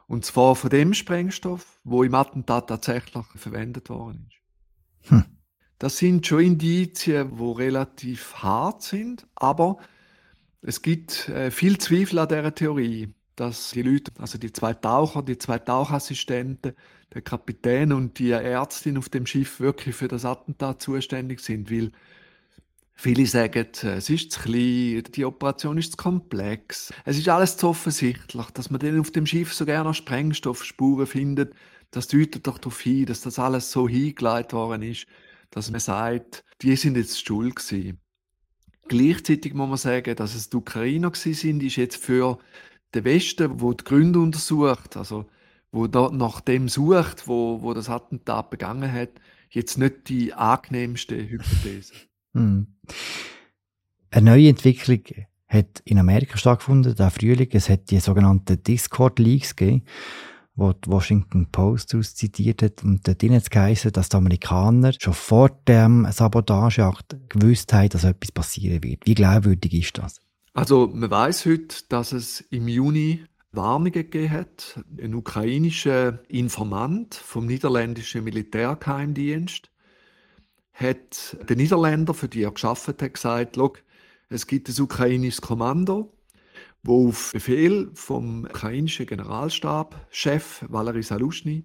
Und 0.06 0.26
zwar 0.26 0.54
von 0.54 0.68
dem 0.68 0.92
Sprengstoff, 0.92 1.80
wo 1.84 2.02
im 2.02 2.14
Attentat 2.14 2.68
tatsächlich 2.68 3.24
verwendet 3.36 3.88
worden 3.88 4.28
ist. 4.28 5.10
Hm. 5.10 5.24
Das 5.78 5.96
sind 5.96 6.26
schon 6.26 6.40
Indizien, 6.40 7.38
wo 7.38 7.52
relativ 7.52 8.34
hart 8.34 8.82
sind, 8.82 9.26
aber 9.34 9.78
es 10.66 10.82
gibt 10.82 11.28
äh, 11.28 11.50
viel 11.50 11.78
Zweifel 11.78 12.18
an 12.18 12.28
dieser 12.28 12.54
Theorie, 12.54 13.14
dass 13.36 13.72
die 13.72 13.82
Leute, 13.82 14.12
also 14.18 14.38
die 14.38 14.52
zwei 14.52 14.72
Taucher, 14.74 15.22
die 15.22 15.38
zwei 15.38 15.58
Tauchassistenten, 15.58 16.72
der 17.12 17.22
Kapitän 17.22 17.92
und 17.92 18.18
die 18.18 18.30
Ärztin 18.30 18.96
auf 18.96 19.08
dem 19.08 19.26
Schiff 19.26 19.60
wirklich 19.60 19.94
für 19.94 20.08
das 20.08 20.24
Attentat 20.24 20.82
zuständig 20.82 21.40
sind, 21.40 21.70
weil 21.70 21.92
Viele 22.96 23.26
sagen, 23.26 23.66
es 23.82 24.08
ist 24.08 24.30
zu 24.30 24.40
klein, 24.40 25.02
die 25.14 25.24
Operation 25.24 25.78
ist 25.78 25.92
zu 25.92 25.96
komplex. 25.96 26.92
Es 27.04 27.18
ist 27.18 27.28
alles 27.28 27.56
zu 27.56 27.68
offensichtlich, 27.68 28.46
dass 28.52 28.70
man 28.70 28.78
dann 28.80 29.00
auf 29.00 29.10
dem 29.10 29.26
Schiff 29.26 29.52
so 29.52 29.66
gerne 29.66 29.92
Sprengstoffspuren 29.92 31.06
findet. 31.08 31.54
Das 31.90 32.06
deutet 32.06 32.46
doch 32.46 32.56
darauf 32.56 32.80
hin, 32.80 33.06
dass 33.06 33.20
das 33.20 33.40
alles 33.40 33.72
so 33.72 33.88
hingelegt 33.88 34.52
worden 34.52 34.82
ist, 34.82 35.06
dass 35.50 35.72
man 35.72 35.80
sagt, 35.80 36.44
die 36.62 36.76
sind 36.76 36.96
jetzt 36.96 37.26
schuld 37.26 37.56
gewesen. 37.56 38.00
Gleichzeitig 38.88 39.54
muss 39.54 39.68
man 39.68 39.78
sagen, 39.78 40.14
dass 40.16 40.34
es 40.34 40.50
die 40.50 40.56
Ukrainer 40.56 41.12
sind, 41.14 41.62
ist 41.62 41.76
jetzt 41.76 41.96
für 41.96 42.38
den 42.94 43.04
Westen, 43.04 43.60
wo 43.60 43.72
die 43.72 43.84
Gründe 43.84 44.20
untersucht, 44.20 44.96
also 44.96 45.26
wo 45.72 45.86
da 45.86 46.10
nach 46.10 46.40
dem 46.40 46.68
sucht, 46.68 47.26
wo, 47.26 47.62
wo 47.62 47.74
das 47.74 47.88
Attentat 47.88 48.50
begangen 48.50 48.92
hat, 48.92 49.10
jetzt 49.50 49.78
nicht 49.78 50.08
die 50.08 50.32
angenehmste 50.32 51.16
Hypothese. 51.16 51.94
Hm. 52.34 52.66
Eine 54.10 54.30
neue 54.30 54.48
Entwicklung 54.48 55.02
hat 55.48 55.82
in 55.84 55.98
Amerika 55.98 56.36
stattgefunden, 56.36 56.94
der 56.94 57.10
Frühling. 57.10 57.48
Es 57.52 57.68
hat 57.68 57.90
die 57.90 58.00
sogenannten 58.00 58.62
Discord-Leaks 58.62 59.56
gegeben, 59.56 59.84
wo 60.56 60.72
die 60.72 60.88
Washington 60.88 61.46
Post 61.50 61.92
daraus 61.92 62.14
zitiert 62.14 62.62
hat. 62.62 62.84
Und 62.84 63.06
dort 63.06 63.22
hat 63.22 63.30
es 63.30 63.50
geheißen, 63.50 63.92
dass 63.92 64.08
die 64.08 64.16
Amerikaner 64.16 64.92
schon 64.98 65.14
vor 65.14 65.50
dem 65.66 66.06
Sabotageakt 66.10 67.16
gewusst 67.28 67.72
haben, 67.72 67.88
dass 67.88 68.04
etwas 68.04 68.32
passieren 68.32 68.82
wird. 68.82 69.04
Wie 69.04 69.14
glaubwürdig 69.14 69.74
ist 69.74 69.98
das? 69.98 70.20
Also, 70.52 70.90
man 70.94 71.10
weiß 71.10 71.46
heute, 71.46 71.76
dass 71.88 72.12
es 72.12 72.40
im 72.50 72.68
Juni 72.68 73.24
Warnungen 73.50 73.92
gegeben 73.92 74.30
hat. 74.30 74.80
Ein 75.00 75.14
ukrainischer 75.14 76.20
Informant 76.28 77.14
vom 77.14 77.46
niederländischen 77.46 78.24
Militärgeheimdienst 78.24 79.70
hat 80.72 81.36
der 81.48 81.56
Niederländer, 81.56 82.14
für 82.14 82.28
die 82.28 82.42
er 82.42 82.50
geschafft 82.50 82.88
hat, 82.88 83.14
gesagt, 83.14 83.58
es 84.28 84.46
gibt 84.46 84.68
ein 84.68 84.82
ukrainisches 84.82 85.40
Kommando, 85.40 86.13
wo 86.84 87.08
auf 87.08 87.32
Befehl 87.32 87.90
vom 87.94 88.44
ukrainischen 88.44 89.06
Generalstabschef 89.06 90.64
Valery 90.68 91.02
Salushny 91.02 91.64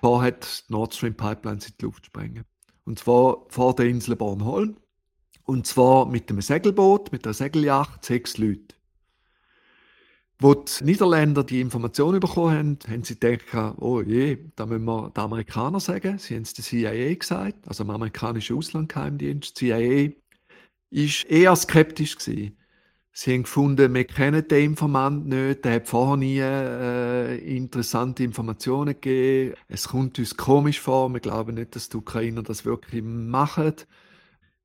vorhat, 0.00 0.64
Nord 0.68 0.94
Stream 0.94 1.14
Pipelines 1.14 1.66
in 1.66 1.74
die 1.80 1.84
Luft 1.86 2.04
zu 2.04 2.08
sprengen. 2.08 2.44
Und 2.84 2.98
zwar 2.98 3.46
vor 3.48 3.74
der 3.74 3.86
Insel 3.86 4.14
Bornholm. 4.16 4.76
Und 5.44 5.66
zwar 5.66 6.06
mit 6.06 6.30
einem 6.30 6.42
Segelboot, 6.42 7.10
mit 7.10 7.26
einer 7.26 7.34
Segelyacht, 7.34 8.04
sechs 8.04 8.36
Leute. 8.36 8.76
Wo 10.38 10.54
die 10.54 10.84
Niederländer 10.84 11.42
die 11.42 11.60
Information 11.60 12.20
bekommen 12.20 12.56
haben, 12.56 12.78
haben 12.86 13.02
sie 13.02 13.18
gedacht, 13.18 13.76
oh 13.80 14.02
je, 14.02 14.38
da 14.54 14.66
müssen 14.66 14.84
wir 14.84 15.10
den 15.10 15.24
Amerikanern 15.24 15.80
sagen. 15.80 16.18
Sie 16.18 16.36
haben 16.36 16.42
es 16.42 16.52
der 16.52 16.64
CIA 16.64 17.14
gesagt, 17.14 17.66
also 17.66 17.82
dem 17.82 17.90
amerikanischen 17.90 18.56
Auslandgeheimdienst. 18.56 19.56
CIA 19.56 20.10
ist 20.90 21.24
eher 21.24 21.56
skeptisch 21.56 22.16
gewesen. 22.18 22.56
Sie 23.20 23.34
haben 23.34 23.42
gefunden, 23.42 23.94
wir 23.94 24.04
kennen 24.04 24.46
den 24.46 24.64
Informant 24.64 25.26
nicht, 25.26 25.64
der 25.64 25.72
hat 25.72 25.88
vorher 25.88 26.16
nie 26.16 26.38
äh, 26.38 27.56
interessante 27.56 28.22
Informationen 28.22 28.94
gegeben. 28.94 29.56
Es 29.66 29.88
kommt 29.88 30.20
uns 30.20 30.36
komisch 30.36 30.78
vor, 30.78 31.12
wir 31.12 31.18
glauben 31.18 31.56
nicht, 31.56 31.74
dass 31.74 31.88
die 31.88 31.96
Ukrainer 31.96 32.44
das 32.44 32.64
wirklich 32.64 33.02
machen. 33.02 33.74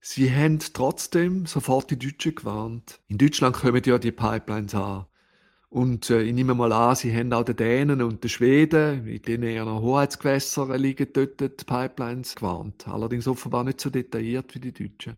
Sie 0.02 0.32
haben 0.32 0.60
trotzdem 0.60 1.48
sofort 1.48 1.90
die 1.90 1.98
Deutschen 1.98 2.36
gewarnt. 2.36 3.00
In 3.08 3.18
Deutschland 3.18 3.56
kommen 3.56 3.82
ja 3.84 3.98
die 3.98 4.12
Pipelines 4.12 4.76
an. 4.76 5.08
Und 5.70 6.12
äh, 6.12 6.22
ich 6.22 6.34
nehme 6.34 6.54
mal 6.54 6.74
an, 6.74 6.96
sie 6.96 7.12
haben 7.12 7.34
auch 7.34 7.46
den 7.46 7.56
Dänen 7.56 8.04
und 8.04 8.24
den 8.24 8.30
Schweden, 8.30 9.08
in 9.08 9.22
denen 9.24 9.50
eher 9.50 9.66
noch 9.66 9.82
Hoheitsgewässer 9.82 10.78
liegen 10.78 11.08
dort 11.12 11.40
die 11.40 11.50
Pipelines 11.50 12.36
gewarnt. 12.36 12.88
Allerdings 12.88 13.28
offenbar 13.28 13.64
nicht 13.64 13.82
so 13.82 13.90
detailliert 13.90 14.54
wie 14.54 14.60
die 14.60 14.74
Deutschen. 14.74 15.18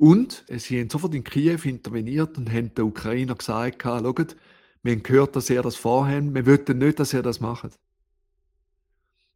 Und 0.00 0.46
sie 0.48 0.80
haben 0.80 0.88
sofort 0.88 1.14
in 1.14 1.24
Kiew 1.24 1.58
interveniert 1.64 2.38
und 2.38 2.50
haben 2.50 2.74
den 2.74 2.86
Ukrainer 2.86 3.34
gesagt, 3.34 3.82
schaut, 3.82 4.34
wir 4.82 4.92
haben 4.92 5.02
gehört, 5.02 5.36
dass 5.36 5.50
ihr 5.50 5.60
das 5.60 5.76
vorhabt, 5.76 6.34
wir 6.34 6.46
wollten 6.46 6.78
nicht, 6.78 6.98
dass 6.98 7.12
ihr 7.12 7.20
das 7.20 7.38
macht. 7.40 7.78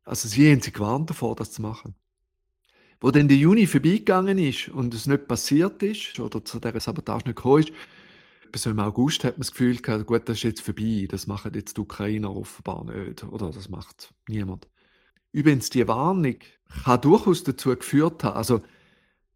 Also 0.04 0.26
sie 0.26 0.50
haben 0.50 0.62
sie 0.62 0.73
gewarnt 0.73 1.11
davor, 1.11 1.37
das 1.37 1.52
zu 1.52 1.61
machen. 1.61 1.94
Wo 2.99 3.11
dann 3.11 3.28
der 3.28 3.37
Juni 3.37 3.66
vorbeigegangen 3.66 4.38
ist 4.38 4.71
und 4.71 4.94
es 4.94 5.06
nicht 5.06 5.28
passiert 5.28 5.83
ist, 5.83 6.18
oder 6.18 6.42
zu 6.42 6.59
dieser 6.61 6.80
Sabotage 6.80 7.26
nicht 7.26 7.37
gekommen 7.37 7.64
ist, 7.64 7.73
bis 8.50 8.64
im 8.64 8.78
August 8.78 9.23
hat 9.25 9.35
man 9.35 9.42
das 9.42 9.52
Gefühl 9.52 9.76
gehabt, 9.76 10.06
gut, 10.06 10.26
das 10.30 10.38
ist 10.38 10.44
jetzt 10.44 10.62
vorbei, 10.62 11.06
das 11.11 11.26
machen 11.26 11.52
jetzt 11.54 11.76
die 11.76 11.83
Ukrainer 11.83 12.35
offenbar 12.35 12.87
nicht, 12.87 13.23
oder 13.23 13.50
das 13.50 13.68
macht 13.68 14.14
niemand. 14.28 14.66
Übrigens, 15.30 15.68
die 15.68 15.87
Warnung 15.87 16.37
kann 16.85 17.00
durchaus 17.02 17.44
dazu 17.44 17.76
geführt 17.76 18.25
haben, 18.25 18.37
also 18.37 18.62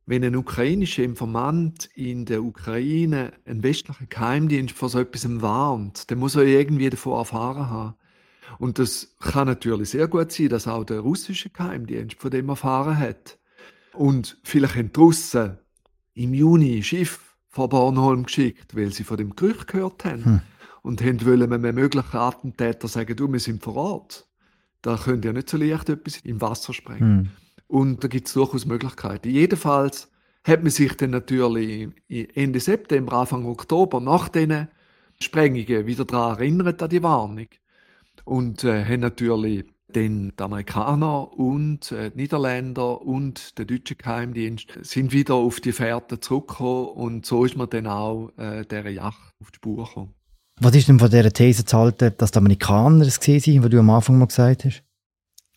wenn 0.09 0.25
ein 0.25 0.37
ukrainischer 0.37 1.03
Informant 1.03 1.91
in 1.95 2.25
der 2.25 2.43
Ukraine 2.43 3.35
einen 3.45 3.63
westlichen 3.63 4.09
Geheimdienst 4.09 4.75
vor 4.75 4.89
so 4.89 5.01
etwas 5.01 5.29
warnt, 5.43 6.11
dann 6.11 6.19
muss 6.19 6.35
er 6.35 6.45
irgendwie 6.45 6.89
davon 6.89 7.19
erfahren 7.19 7.69
haben. 7.69 7.95
Und 8.59 8.79
das 8.79 9.15
kann 9.21 9.49
natürlich 9.49 9.91
sehr 9.91 10.09
gut 10.09 10.33
sein, 10.33 10.49
dass 10.49 10.67
auch 10.67 10.85
der 10.85 11.01
russische 11.01 11.51
Geheimdienst 11.51 12.19
von 12.19 12.31
dem 12.31 12.49
erfahren 12.49 12.97
hat. 12.97 13.39
Und 13.93 14.39
vielleicht 14.45 14.77
haben 14.77 14.95
die 14.95 14.99
Russen 14.99 15.59
im 16.15 16.33
Juni 16.33 16.83
Schiff 16.83 17.37
von 17.51 17.69
Bornholm 17.69 18.23
geschickt, 18.23 18.75
weil 18.75 18.91
sie 18.95 19.05
von 19.05 19.19
dem 19.19 19.37
Gerücht 19.37 19.67
gehört 19.67 20.07
haben. 20.07 20.25
Hm. 20.25 20.41
Und 20.81 21.03
haben 21.03 21.23
wollen 21.27 21.53
einem 21.53 21.75
möglichen 21.75 22.17
Attentäter 22.17 22.89
sagen, 22.89 23.15
du, 23.15 23.31
wir 23.31 23.41
sind 23.41 23.63
vor 23.63 23.77
Ort. 23.77 24.27
Da 24.81 24.97
könnt 24.97 25.27
ihr 25.27 25.35
nicht 25.35 25.51
so 25.51 25.59
leicht 25.59 25.91
etwas 25.91 26.17
im 26.21 26.41
Wasser 26.41 26.73
sprengen. 26.73 27.01
Hm. 27.01 27.29
Und 27.69 28.03
da 28.03 28.09
gibt 28.09 28.27
es 28.27 28.35
durchaus 28.35 28.67
Möglichkeiten. 28.67 29.31
Jedenfalls 29.31 30.11
hat 30.45 30.63
man 30.63 30.71
sich 30.71 30.97
dann 30.97 31.11
natürlich 31.11 31.89
Ende 32.09 32.61
September, 32.61 33.13
Anfang 33.13 33.45
Oktober 33.47 34.01
nach 34.01 34.29
diesen 34.29 34.69
Sprengungen 35.21 35.87
wieder 35.87 36.05
daran 36.05 36.39
erinnert, 36.39 36.83
an 36.83 36.91
die 36.91 37.03
Warnung. 37.03 37.49
Und 38.25 38.65
äh, 38.65 38.85
haben 38.85 39.01
natürlich 39.01 39.65
denn 39.95 40.33
die 40.39 40.43
Amerikaner 40.43 41.33
und 41.33 41.93
äh, 41.93 42.11
die 42.11 42.23
Niederländer 42.23 43.01
und 43.01 43.59
der 43.59 43.65
deutsche 43.65 43.95
Geheimdienst 43.95 44.79
sind 44.83 45.13
wieder 45.13 45.35
auf 45.35 45.61
die 45.61 45.73
Fährte 45.73 46.21
zurückgekommen 46.21 46.89
und 46.89 47.27
so 47.27 47.45
ist 47.45 47.57
man 47.57 47.71
dann 47.71 47.87
auch 47.87 48.31
äh, 48.37 48.65
dieser 48.65 48.91
Yacht 48.91 49.35
auf 49.41 49.51
die 49.51 49.57
Spur 49.57 49.87
gekommen. 49.87 50.15
Was 50.61 50.75
ist 50.75 50.89
denn 50.89 50.99
von 50.99 51.11
dieser 51.11 51.33
These 51.33 51.65
zu 51.65 51.79
halten, 51.79 52.13
dass 52.19 52.33
die 52.33 52.39
Amerikaner 52.39 53.07
es 53.07 53.19
gesehen 53.19 53.41
sind, 53.41 53.63
was 53.63 53.71
du 53.71 53.79
am 53.79 53.91
Anfang 53.91 54.19
mal 54.19 54.27
gesagt 54.27 54.65
hast? 54.65 54.83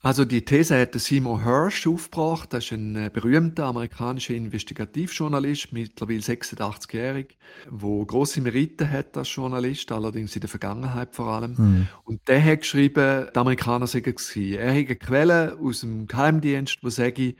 Also 0.03 0.25
die 0.25 0.43
These 0.43 0.79
hat 0.79 1.00
Simon 1.00 1.43
Hirsch 1.43 1.86
aufgebracht. 1.86 2.51
Das 2.53 2.65
ist 2.65 2.72
ein 2.72 2.96
äh, 2.96 3.12
berühmter 3.13 3.65
amerikanischer 3.65 4.34
Investigativjournalist, 4.34 5.74
mittlerweile 5.74 6.22
86-jährig, 6.22 7.38
wo 7.70 8.03
große 8.03 8.41
Meriten 8.41 8.89
hat 8.89 9.15
als 9.15 9.34
Journalist, 9.36 9.91
allerdings 9.91 10.36
in 10.36 10.41
der 10.41 10.50
Vergangenheit 10.50 11.13
vor 11.13 11.27
allem. 11.27 11.53
Mhm. 11.55 11.88
Und 12.03 12.27
der 12.27 12.43
hat 12.43 12.62
geschrieben, 12.62 13.27
die 13.31 13.38
Amerikaner 13.38 13.86
seien 13.86 14.15
es 14.15 14.36
Er 14.36 14.72
hat 14.72 14.75
eine 14.75 14.96
Quelle 14.96 15.58
aus 15.62 15.81
dem 15.81 16.08
Geheimdienst, 16.08 16.79
wo 16.81 16.89
sage, 16.89 17.36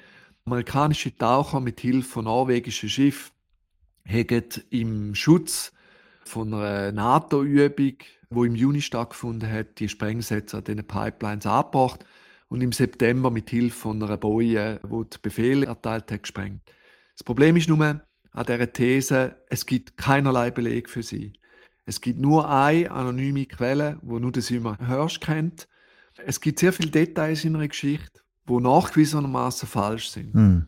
amerikanische 0.46 1.18
Taucher 1.18 1.62
mit 1.62 1.80
Hilfe 1.80 2.08
von 2.08 2.26
norwegischen 2.26 2.90
Schiffen 2.90 3.32
haben 4.08 4.44
im 4.70 5.16
Schutz 5.16 5.72
von 6.26 6.54
einer 6.54 6.92
NATO-Übung, 6.92 7.96
wo 8.30 8.44
im 8.44 8.56
Juni 8.56 8.82
stattgefunden 8.82 9.52
hat, 9.52 9.80
die 9.80 9.90
Sprengsätze 9.90 10.58
an 10.58 10.64
diesen 10.64 10.86
Pipelines 10.86 11.48
abgebracht 11.48 12.06
und 12.52 12.60
im 12.60 12.74
September 12.74 13.32
mit 13.32 13.50
Hilfe 13.50 13.78
von 13.78 14.04
einer 14.04 14.18
Boje, 14.18 14.82
wo 14.84 15.06
die 15.06 15.18
Befehle 15.22 15.68
erteilt 15.68 16.12
hat, 16.12 16.24
gesprengt. 16.24 16.62
Das 17.16 17.24
Problem 17.24 17.56
ist 17.56 17.70
nur 17.70 17.82
an 17.82 18.46
dieser 18.46 18.74
These, 18.74 19.38
es 19.50 19.66
gibt 19.66 19.96
keinerlei 19.96 20.52
Beleg 20.52 20.90
für 20.90 21.02
sie. 21.02 21.32
Es 21.86 22.02
gibt 22.02 22.20
nur 22.20 22.50
eine 22.50 22.92
anonyme 22.92 23.46
Quelle, 23.46 24.00
wo 24.02 24.20
nur 24.20 24.34
der 24.34 24.42
Simon 24.42 24.86
Hirsch 24.86 25.22
kennt. 25.22 25.70
Es 26.26 26.42
gibt 26.42 26.60
sehr 26.60 26.74
viele 26.74 26.92
Details 26.92 27.46
in 27.46 27.56
einer 27.56 27.70
Geschichte, 27.70 28.20
wo 28.46 28.60
nachgewiesenermaßen 28.60 29.70
falsch 29.70 30.10
sind. 30.10 30.36
Mm. 30.36 30.68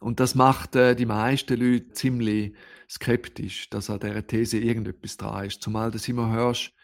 Und 0.00 0.20
das 0.20 0.34
macht 0.34 0.76
äh, 0.76 0.94
die 0.94 1.06
meisten 1.06 1.58
Leute 1.58 1.88
ziemlich 1.92 2.52
skeptisch, 2.88 3.70
dass 3.70 3.88
an 3.88 4.00
dieser 4.00 4.26
These 4.26 4.58
irgendetwas 4.58 5.16
dran 5.16 5.46
ist. 5.46 5.62
Zumal 5.62 5.90
der 5.90 6.00
Simon 6.00 6.32
Hirsch 6.32 6.74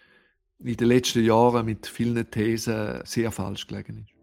in 0.61 0.79
den 0.79 0.89
letzten 0.89 1.23
Jahren 1.23 1.67
mit 1.67 1.87
vielen 1.87 2.31
Thesen 2.31 3.03
sehr 3.05 3.31
falsch 3.31 3.67
gelegen 3.67 4.07
ist. 4.07 4.14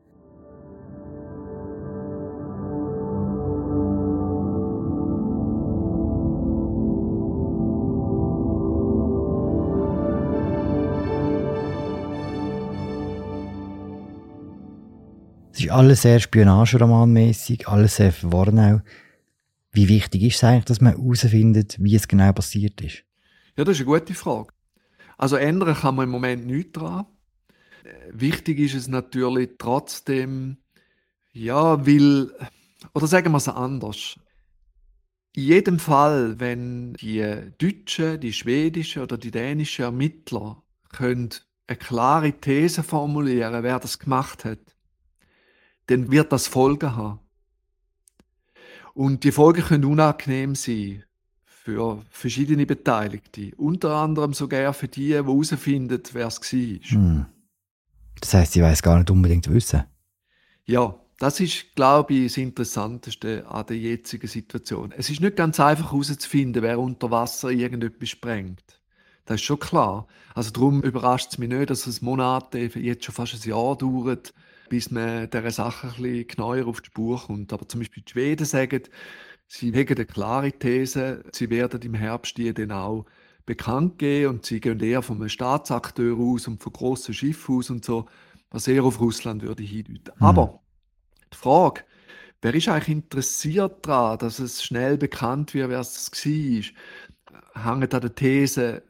Alles 15.72 16.04
sehr 16.04 16.20
spionageromanmäßig, 16.20 17.68
alles 17.68 17.98
sehr 17.98 18.12
verworren 18.12 18.60
auch. 18.60 18.82
Wie 19.72 19.88
wichtig 19.88 20.24
ist 20.24 20.36
es 20.36 20.44
eigentlich, 20.44 20.66
dass 20.66 20.82
man 20.82 20.96
herausfindet, 20.96 21.78
wie 21.80 21.96
es 21.96 22.08
genau 22.08 22.34
passiert 22.34 22.82
ist? 22.82 23.04
Ja, 23.58 23.64
das 23.64 23.80
ist 23.80 23.88
eine 23.88 24.00
gute 24.00 24.14
Frage. 24.14 24.54
Also 25.18 25.36
ändern 25.36 25.76
kann 25.76 25.96
man 25.96 26.06
im 26.06 26.10
Moment 26.12 26.46
nichts 26.46 26.74
dran. 26.74 27.06
Wichtig 28.12 28.60
ist 28.60 28.76
es 28.76 28.88
natürlich 28.88 29.52
trotzdem, 29.58 30.58
ja, 31.32 31.86
weil, 31.86 32.32
oder 32.94 33.08
sagen 33.08 33.32
wir 33.32 33.38
es 33.38 33.48
anders. 33.48 34.20
In 35.34 35.44
jedem 35.44 35.80
Fall, 35.80 36.40
wenn 36.40 36.94
die 36.96 37.24
deutschen, 37.58 38.20
die 38.20 38.34
schwedischen 38.34 39.02
oder 39.02 39.18
die 39.18 39.32
dänischen 39.32 39.86
Ermittler 39.86 40.62
können 40.90 41.30
eine 41.68 41.78
klare 41.78 42.34
These 42.34 42.84
formulieren, 42.84 43.64
wer 43.64 43.80
das 43.80 43.98
gemacht 43.98 44.44
hat, 44.44 44.60
dann 45.92 46.12
wird 46.12 46.32
das 46.32 46.48
Folgen 46.48 46.96
haben. 46.96 47.20
Und 48.94 49.24
die 49.24 49.32
Folgen 49.32 49.64
können 49.64 49.86
unangenehm 49.86 50.56
sein 50.56 51.04
für 51.46 52.04
verschiedene 52.10 52.66
Beteiligte. 52.66 53.52
Unter 53.58 53.96
anderem 53.96 54.34
sogar 54.34 54.74
für 54.74 54.88
die, 54.88 55.08
die 55.08 55.14
herausfinden, 55.14 56.02
wer 56.14 56.28
es 56.28 56.42
war. 56.42 56.90
Hm. 56.90 57.26
Das 58.20 58.34
heißt, 58.34 58.54
sie 58.54 58.62
weiß 58.62 58.82
gar 58.82 58.98
nicht 58.98 59.10
unbedingt 59.10 59.50
wissen. 59.52 59.84
Ja, 60.66 60.96
das 61.18 61.40
ist, 61.40 61.76
glaube 61.76 62.14
ich, 62.14 62.32
das 62.32 62.38
Interessanteste 62.38 63.46
an 63.48 63.66
der 63.68 63.78
jetzigen 63.78 64.28
Situation. 64.28 64.94
Es 64.96 65.10
ist 65.10 65.22
nicht 65.22 65.36
ganz 65.36 65.60
einfach 65.60 65.92
herauszufinden, 65.92 66.64
wer 66.64 66.80
unter 66.80 67.12
Wasser 67.12 67.50
irgendetwas 67.50 68.10
sprengt. 68.10 68.82
Das 69.26 69.36
ist 69.36 69.44
schon 69.44 69.60
klar. 69.60 70.08
Also 70.34 70.52
darum 70.52 70.82
überrascht 70.82 71.30
es 71.32 71.38
mich 71.38 71.50
nicht, 71.50 71.70
dass 71.70 71.88
es 71.88 72.02
Monate, 72.02 72.58
jetzt 72.58 73.06
schon 73.06 73.16
fast 73.16 73.34
ein 73.34 73.50
Jahr 73.50 73.78
dauert, 73.78 74.34
bis 74.72 74.90
man 74.90 75.30
dieser 75.30 75.52
Sache 75.52 75.88
ein 75.88 76.02
bisschen 76.02 76.28
genauer 76.28 76.66
auf 76.66 76.80
die 76.80 76.88
Spur 76.88 77.20
kommt. 77.20 77.52
Aber 77.52 77.68
zum 77.68 77.82
Beispiel 77.82 78.04
die 78.04 78.12
Schweden 78.12 78.46
sagen, 78.46 78.84
Sie 79.54 79.74
haben 79.74 79.86
eine 79.86 80.06
klare 80.06 80.54
These, 80.54 81.26
sie 81.34 81.50
werden 81.50 81.82
im 81.82 81.94
Herbst 81.94 82.38
die 82.38 82.54
dann 82.54 82.72
auch 82.72 83.06
bekannt 83.46 84.00
geben 84.00 84.36
und 84.36 84.46
sie 84.46 84.62
gehen 84.62 84.80
eher 84.80 85.02
vom 85.02 85.28
Staatsakteur 85.28 86.18
aus 86.18 86.48
und 86.48 86.64
von 86.64 86.72
grossen 86.72 87.14
Schiffen 87.14 87.58
aus 87.58 87.70
und 87.70 87.84
so, 87.84 88.06
was 88.50 88.70
eher 88.70 88.86
auf 88.86 89.02
Russland 89.02 89.42
würde 89.42 89.64
hindeuten. 89.64 90.14
Mhm. 90.16 90.26
Aber 90.26 90.62
die 91.34 91.38
Frage, 91.38 91.82
wer 92.42 92.56
ist 92.56 92.70
eigentlich 92.70 92.96
interessiert 92.96 93.86
daran, 93.86 94.20
dass 94.20 94.40
es 94.40 94.64
schnell 94.64 94.98
bekannt 94.98 95.54
wird, 95.54 95.70
wer 95.70 95.82
es 95.82 96.10
war, 96.10 97.74
hängt 97.74 97.94
an 97.94 98.02
der 98.02 98.16
These, 98.16 98.84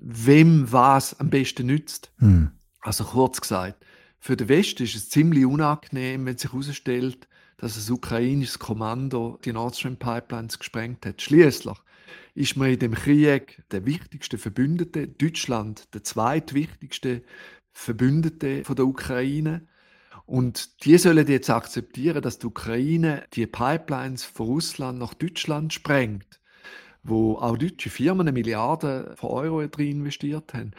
wem 0.00 0.72
was 0.72 1.20
am 1.20 1.28
besten 1.28 1.66
nützt. 1.66 2.12
Mhm. 2.16 2.52
Also 2.80 3.04
kurz 3.04 3.42
gesagt, 3.42 3.84
für 4.20 4.36
den 4.36 4.48
Westen 4.48 4.82
ist 4.82 4.94
es 4.94 5.08
ziemlich 5.08 5.46
unangenehm, 5.46 6.26
wenn 6.26 6.36
sich 6.36 6.52
herausstellt, 6.52 7.28
dass 7.56 7.74
das 7.74 7.90
ukrainische 7.90 8.58
Kommando 8.58 9.38
die 9.44 9.52
Nord 9.52 9.76
Stream 9.76 9.96
Pipelines 9.96 10.58
gesprengt 10.58 11.04
hat. 11.06 11.22
Schließlich 11.22 11.76
ist 12.34 12.56
man 12.56 12.70
in 12.70 12.78
dem 12.78 12.94
Krieg 12.94 13.62
der 13.70 13.84
wichtigste 13.84 14.38
Verbündete, 14.38 15.08
Deutschland 15.08 15.92
der 15.94 16.04
zweitwichtigste 16.04 17.22
Verbündete 17.72 18.64
von 18.64 18.76
der 18.76 18.86
Ukraine. 18.86 19.66
Und 20.26 20.84
die 20.84 20.98
sollen 20.98 21.26
jetzt 21.26 21.50
akzeptieren, 21.50 22.22
dass 22.22 22.38
die 22.38 22.46
Ukraine 22.46 23.24
die 23.32 23.46
Pipelines 23.46 24.24
von 24.24 24.46
Russland 24.46 24.98
nach 24.98 25.14
Deutschland 25.14 25.72
sprengt, 25.72 26.40
wo 27.02 27.36
auch 27.38 27.56
deutsche 27.56 27.90
Firmen 27.90 28.32
Milliarden 28.32 29.16
von 29.16 29.30
Euro 29.30 29.66
drin 29.66 29.98
investiert 29.98 30.54
haben. 30.54 30.72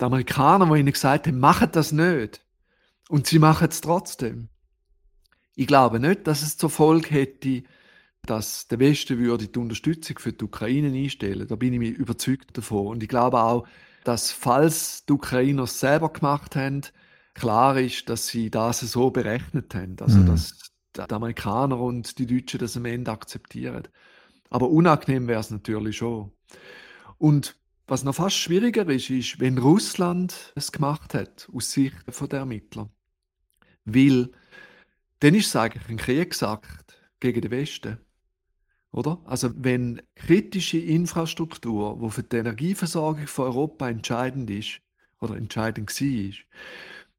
Die 0.00 0.04
Amerikaner, 0.04 0.66
die 0.66 0.80
ihnen 0.80 0.92
gesagt 0.92 1.26
haben, 1.26 1.38
machen 1.38 1.68
das 1.72 1.92
nicht. 1.92 2.44
Und 3.08 3.26
sie 3.26 3.38
machen 3.38 3.68
es 3.70 3.80
trotzdem. 3.80 4.48
Ich 5.54 5.66
glaube 5.66 5.98
nicht, 5.98 6.26
dass 6.26 6.42
es 6.42 6.56
zur 6.56 6.70
Folge 6.70 7.10
hätte, 7.10 7.64
dass 8.22 8.68
der 8.68 8.78
Westen 8.78 9.18
würde 9.18 9.48
die 9.48 9.58
Unterstützung 9.58 10.18
für 10.18 10.32
die 10.32 10.44
Ukraine 10.44 10.96
einstellen. 10.96 11.48
Da 11.48 11.56
bin 11.56 11.72
ich 11.72 11.78
mir 11.78 11.90
überzeugt 11.90 12.56
davon. 12.56 12.88
Und 12.88 13.02
ich 13.02 13.08
glaube 13.08 13.40
auch, 13.40 13.66
dass 14.04 14.30
falls 14.30 15.04
die 15.06 15.14
Ukrainer 15.14 15.64
es 15.64 15.80
selber 15.80 16.12
gemacht 16.12 16.54
haben, 16.54 16.82
klar 17.34 17.78
ist, 17.78 18.08
dass 18.08 18.28
sie 18.28 18.50
das 18.50 18.80
so 18.80 19.10
berechnet 19.10 19.74
haben. 19.74 19.96
Also, 20.00 20.18
mhm. 20.18 20.26
dass 20.26 20.70
die 20.96 21.00
Amerikaner 21.00 21.80
und 21.80 22.18
die 22.18 22.26
Deutschen 22.26 22.60
das 22.60 22.76
am 22.76 22.84
Ende 22.84 23.10
akzeptieren. 23.10 23.88
Aber 24.50 24.68
unangenehm 24.70 25.28
wäre 25.28 25.40
es 25.40 25.50
natürlich 25.50 25.96
schon. 25.96 26.32
Und 27.16 27.56
was 27.86 28.04
noch 28.04 28.14
fast 28.14 28.36
schwieriger 28.36 28.88
ist, 28.88 29.10
ist, 29.10 29.40
wenn 29.40 29.58
Russland 29.58 30.52
es 30.54 30.72
gemacht 30.72 31.14
hat, 31.14 31.48
aus 31.52 31.72
Sicht 31.72 31.96
der 32.06 32.38
Ermittler. 32.40 32.90
Weil 33.94 34.30
dann 35.20 35.34
ist 35.34 35.48
es 35.48 35.56
eigentlich 35.56 35.88
ein 35.88 35.96
Kriegsakt 35.96 37.00
gegen 37.20 37.40
den 37.40 37.50
Westen. 37.50 37.98
Oder? 38.92 39.20
Also 39.24 39.50
wenn 39.56 40.00
kritische 40.14 40.78
Infrastruktur, 40.78 41.98
die 42.02 42.10
für 42.10 42.22
die 42.22 42.36
Energieversorgung 42.36 43.26
von 43.26 43.46
Europa 43.46 43.88
entscheidend 43.88 44.50
ist, 44.50 44.80
oder 45.20 45.36
entscheidend 45.36 45.90
war, 46.00 46.32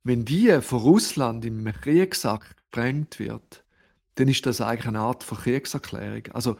wenn 0.03 0.25
die 0.25 0.61
von 0.61 0.79
Russland 0.79 1.43
im 1.45 1.65
Kriegsakt 1.65 2.55
gesprengt 2.57 3.19
wird, 3.19 3.63
dann 4.15 4.27
ist 4.27 4.45
das 4.45 4.61
eigentlich 4.61 4.87
eine 4.87 4.99
Art 4.99 5.23
von 5.23 5.37
Kriegserklärung. 5.37 6.23
Also 6.33 6.57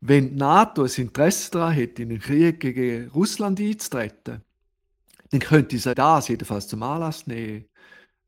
wenn 0.00 0.30
die 0.30 0.36
NATO 0.36 0.84
ein 0.84 0.90
Interesse 0.96 1.50
daran 1.50 1.72
hätte, 1.72 2.02
in 2.02 2.10
den 2.10 2.20
Krieg 2.20 2.60
gegen 2.60 3.08
Russland 3.08 3.60
einzutreten, 3.60 4.42
dann 5.30 5.40
könnte 5.40 5.78
sie 5.78 5.94
das 5.94 6.28
jedenfalls 6.28 6.68
zum 6.68 6.82
Anlass 6.82 7.26
nehmen, 7.26 7.66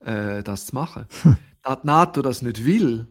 äh, 0.05 0.43
das 0.43 0.67
zu 0.67 0.75
machen. 0.75 1.07
Da 1.63 1.77
die 1.77 1.87
NATO 1.87 2.23
das 2.23 2.41
nicht 2.41 2.65
will, 2.65 3.07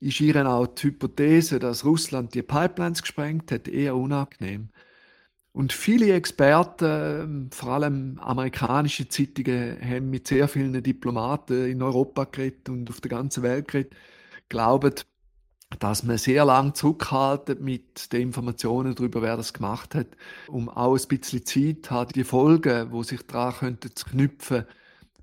ist 0.00 0.18
ihr 0.20 0.48
auch 0.48 0.66
die 0.66 0.84
Hypothese, 0.84 1.58
dass 1.58 1.84
Russland 1.84 2.34
die 2.34 2.42
Pipelines 2.42 3.02
gesprengt 3.02 3.52
hat, 3.52 3.68
eher 3.68 3.94
unangenehm. 3.94 4.70
Und 5.52 5.72
viele 5.72 6.12
Experten, 6.14 7.50
vor 7.52 7.72
allem 7.72 8.18
amerikanische 8.20 9.08
Zeitungen, 9.08 9.78
haben 9.80 10.10
mit 10.10 10.26
sehr 10.26 10.48
vielen 10.48 10.82
Diplomaten 10.82 11.66
in 11.70 11.82
Europa 11.82 12.24
geredet 12.24 12.68
und 12.68 12.90
auf 12.90 13.00
der 13.00 13.10
ganzen 13.10 13.42
Welt 13.42 13.68
geredet, 13.68 13.94
glauben, 14.48 14.94
dass 15.78 16.02
man 16.02 16.18
sehr 16.18 16.44
lange 16.44 16.72
zurückhaltet 16.72 17.60
mit 17.60 18.12
den 18.12 18.22
Informationen 18.22 18.94
darüber, 18.94 19.22
wer 19.22 19.36
das 19.36 19.52
gemacht 19.52 19.94
hat, 19.94 20.08
um 20.48 20.68
auch 20.68 20.96
ein 20.96 21.08
bisschen 21.08 21.46
Zeit 21.46 21.90
hat, 21.90 22.16
die 22.16 22.24
Folgen, 22.24 22.92
wo 22.92 23.02
sich 23.02 23.22
daran 23.26 23.54
könnten 23.54 23.94
zu 23.94 24.06
knüpfen, 24.06 24.64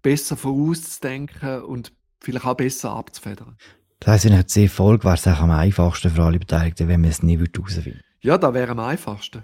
besser 0.02 0.38
vorauszudenken 0.38 1.64
und 1.64 1.92
vielleicht 2.20 2.46
auch 2.46 2.56
besser 2.56 2.92
abzufedern. 2.92 3.58
Das 4.00 4.14
heisst, 4.14 4.26
wenn 4.26 4.46
die 4.46 4.68
Folge 4.68 5.04
wäre 5.04 5.16
es 5.16 5.28
auch 5.28 5.40
am 5.40 5.52
einfachsten 5.52 6.10
für 6.10 6.24
alle 6.24 6.40
Beteiligten, 6.40 6.88
wenn 6.88 7.02
man 7.02 7.12
es 7.12 7.22
nie 7.22 7.38
herausfinden 7.38 7.86
würde. 7.86 8.02
Ja, 8.22 8.38
da 8.38 8.54
wäre 8.54 8.72
am 8.72 8.80
einfachsten. 8.80 9.44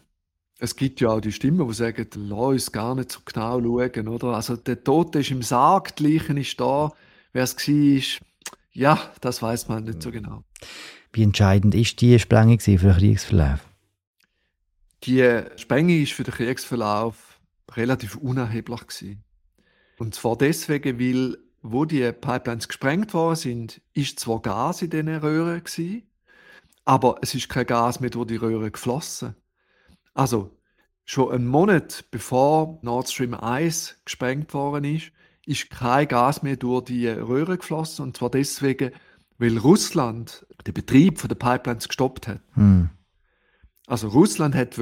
Es 0.59 0.75
gibt 0.75 0.99
ja 1.01 1.09
auch 1.09 1.21
die 1.21 1.31
Stimmen, 1.31 1.67
die 1.67 1.73
sagen, 1.73 2.07
lass 2.15 2.39
uns 2.39 2.71
gar 2.71 2.95
nicht 2.95 3.11
so 3.11 3.19
genau 3.23 3.61
schauen, 3.61 4.07
oder? 4.07 4.27
Also 4.29 4.55
der 4.55 4.83
Tote 4.83 5.19
ist 5.19 5.29
im 5.29 5.43
Sarg, 5.43 5.95
die 5.97 6.17
Leichen 6.17 6.37
ist 6.37 6.59
da, 6.59 6.91
wer 7.31 7.43
es 7.43 7.55
war, 7.55 8.19
ja, 8.71 8.99
das 9.21 9.41
weiß 9.41 9.67
man 9.67 9.83
nicht 9.83 10.01
so 10.01 10.11
genau. 10.11 10.43
Wie 11.13 11.23
entscheidend 11.23 11.75
ist 11.75 12.01
die 12.01 12.17
Sprengung 12.19 12.59
für 12.59 12.77
den 12.77 12.93
Kriegsverlauf? 12.93 13.59
Die 15.03 15.41
Sprengung 15.57 16.01
ist 16.01 16.13
für 16.13 16.23
den 16.23 16.33
Kriegsverlauf 16.33 17.39
relativ 17.75 18.15
unerheblich 18.15 18.87
gewesen. 18.87 19.23
Und 19.99 20.15
zwar 20.15 20.37
deswegen, 20.37 20.99
weil 20.99 21.37
wo 21.61 21.85
die 21.85 22.11
Pipelines 22.11 22.67
gesprengt 22.67 23.13
worden 23.13 23.35
sind, 23.35 23.81
ist 23.93 24.19
zwar 24.19 24.41
Gas 24.41 24.81
in 24.81 24.89
diesen 24.89 25.15
Röhren 25.15 25.63
gewesen, 25.63 26.03
aber 26.85 27.17
es 27.21 27.35
ist 27.35 27.49
kein 27.49 27.65
Gas 27.65 27.99
mehr 27.99 28.09
durch 28.09 28.27
die 28.27 28.37
Röhre 28.37 28.71
geflossen. 28.71 29.35
Also 30.13 30.51
schon 31.03 31.31
einen 31.31 31.47
Monat 31.47 32.05
bevor 32.11 32.79
Nord 32.81 33.09
Stream 33.09 33.33
1 33.33 34.01
gesprengt 34.05 34.53
worden 34.53 34.95
ist, 34.95 35.11
ist 35.45 35.69
kein 35.69 36.07
Gas 36.07 36.43
mehr 36.43 36.57
durch 36.57 36.85
die 36.85 37.07
Röhre 37.07 37.57
geflossen 37.57 38.03
und 38.03 38.17
zwar 38.17 38.29
deswegen, 38.29 38.91
weil 39.37 39.57
Russland 39.57 40.45
den 40.65 40.73
Betrieb 40.73 41.21
der 41.27 41.35
Pipelines 41.35 41.87
gestoppt 41.87 42.27
hat. 42.27 42.41
Hm. 42.53 42.89
Also 43.89 44.09
Russland 44.09 44.53
hat 44.53 44.75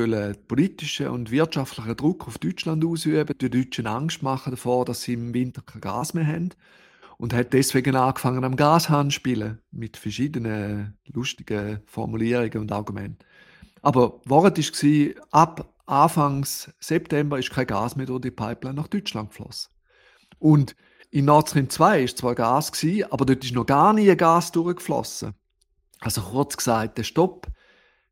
politischen 0.48 1.10
und 1.10 1.30
wirtschaftlichen 1.30 1.96
Druck 1.96 2.28
auf 2.28 2.40
Deutschland 2.40 2.84
ausüben, 2.84 3.38
die 3.40 3.52
Deutschen 3.52 3.86
Angst 3.86 4.24
machen 4.24 4.50
davor, 4.50 4.84
dass 4.84 5.04
sie 5.04 5.14
im 5.14 5.32
Winter 5.32 5.62
kein 5.62 5.80
Gas 5.80 6.16
mehr 6.16 6.26
haben 6.26 6.50
und 7.20 7.32
hat 7.32 7.54
deswegen 7.54 7.96
angefangen 7.96 8.44
am 8.44 8.56
Gashahn 8.56 9.12
spielen 9.12 9.60
mit 9.70 9.96
verschiedenen 9.96 10.98
lustigen 11.06 11.82
Formulierungen 11.86 12.58
und 12.58 12.72
Argumenten. 12.72 13.20
Aber 13.84 14.22
Wort 14.26 14.58
war, 14.58 15.24
ab 15.30 15.72
Anfangs 15.86 16.74
September 16.80 17.38
ist 17.38 17.52
kein 17.52 17.68
Gas 17.68 17.96
mehr 17.96 18.08
durch 18.08 18.22
die 18.22 18.32
Pipeline 18.32 18.74
nach 18.74 18.88
Deutschland 18.88 19.30
geflossen. 19.30 19.72
Und 20.40 20.76
in 21.12 21.26
Nord 21.26 21.50
Stream 21.50 21.70
2 21.70 22.02
ist 22.06 22.18
zwar 22.18 22.34
Gas 22.34 22.72
gewesen, 22.72 23.12
aber 23.12 23.28
dort 23.28 23.46
ist 23.46 23.54
noch 23.54 23.68
gar 23.68 23.94
nie 23.94 24.16
Gas 24.16 24.52
durchgeflossen. 24.52 25.36
Also 26.00 26.22
kurz 26.22 26.58
gesagt, 26.58 26.98
der 26.98 27.04
Stopp 27.04 27.48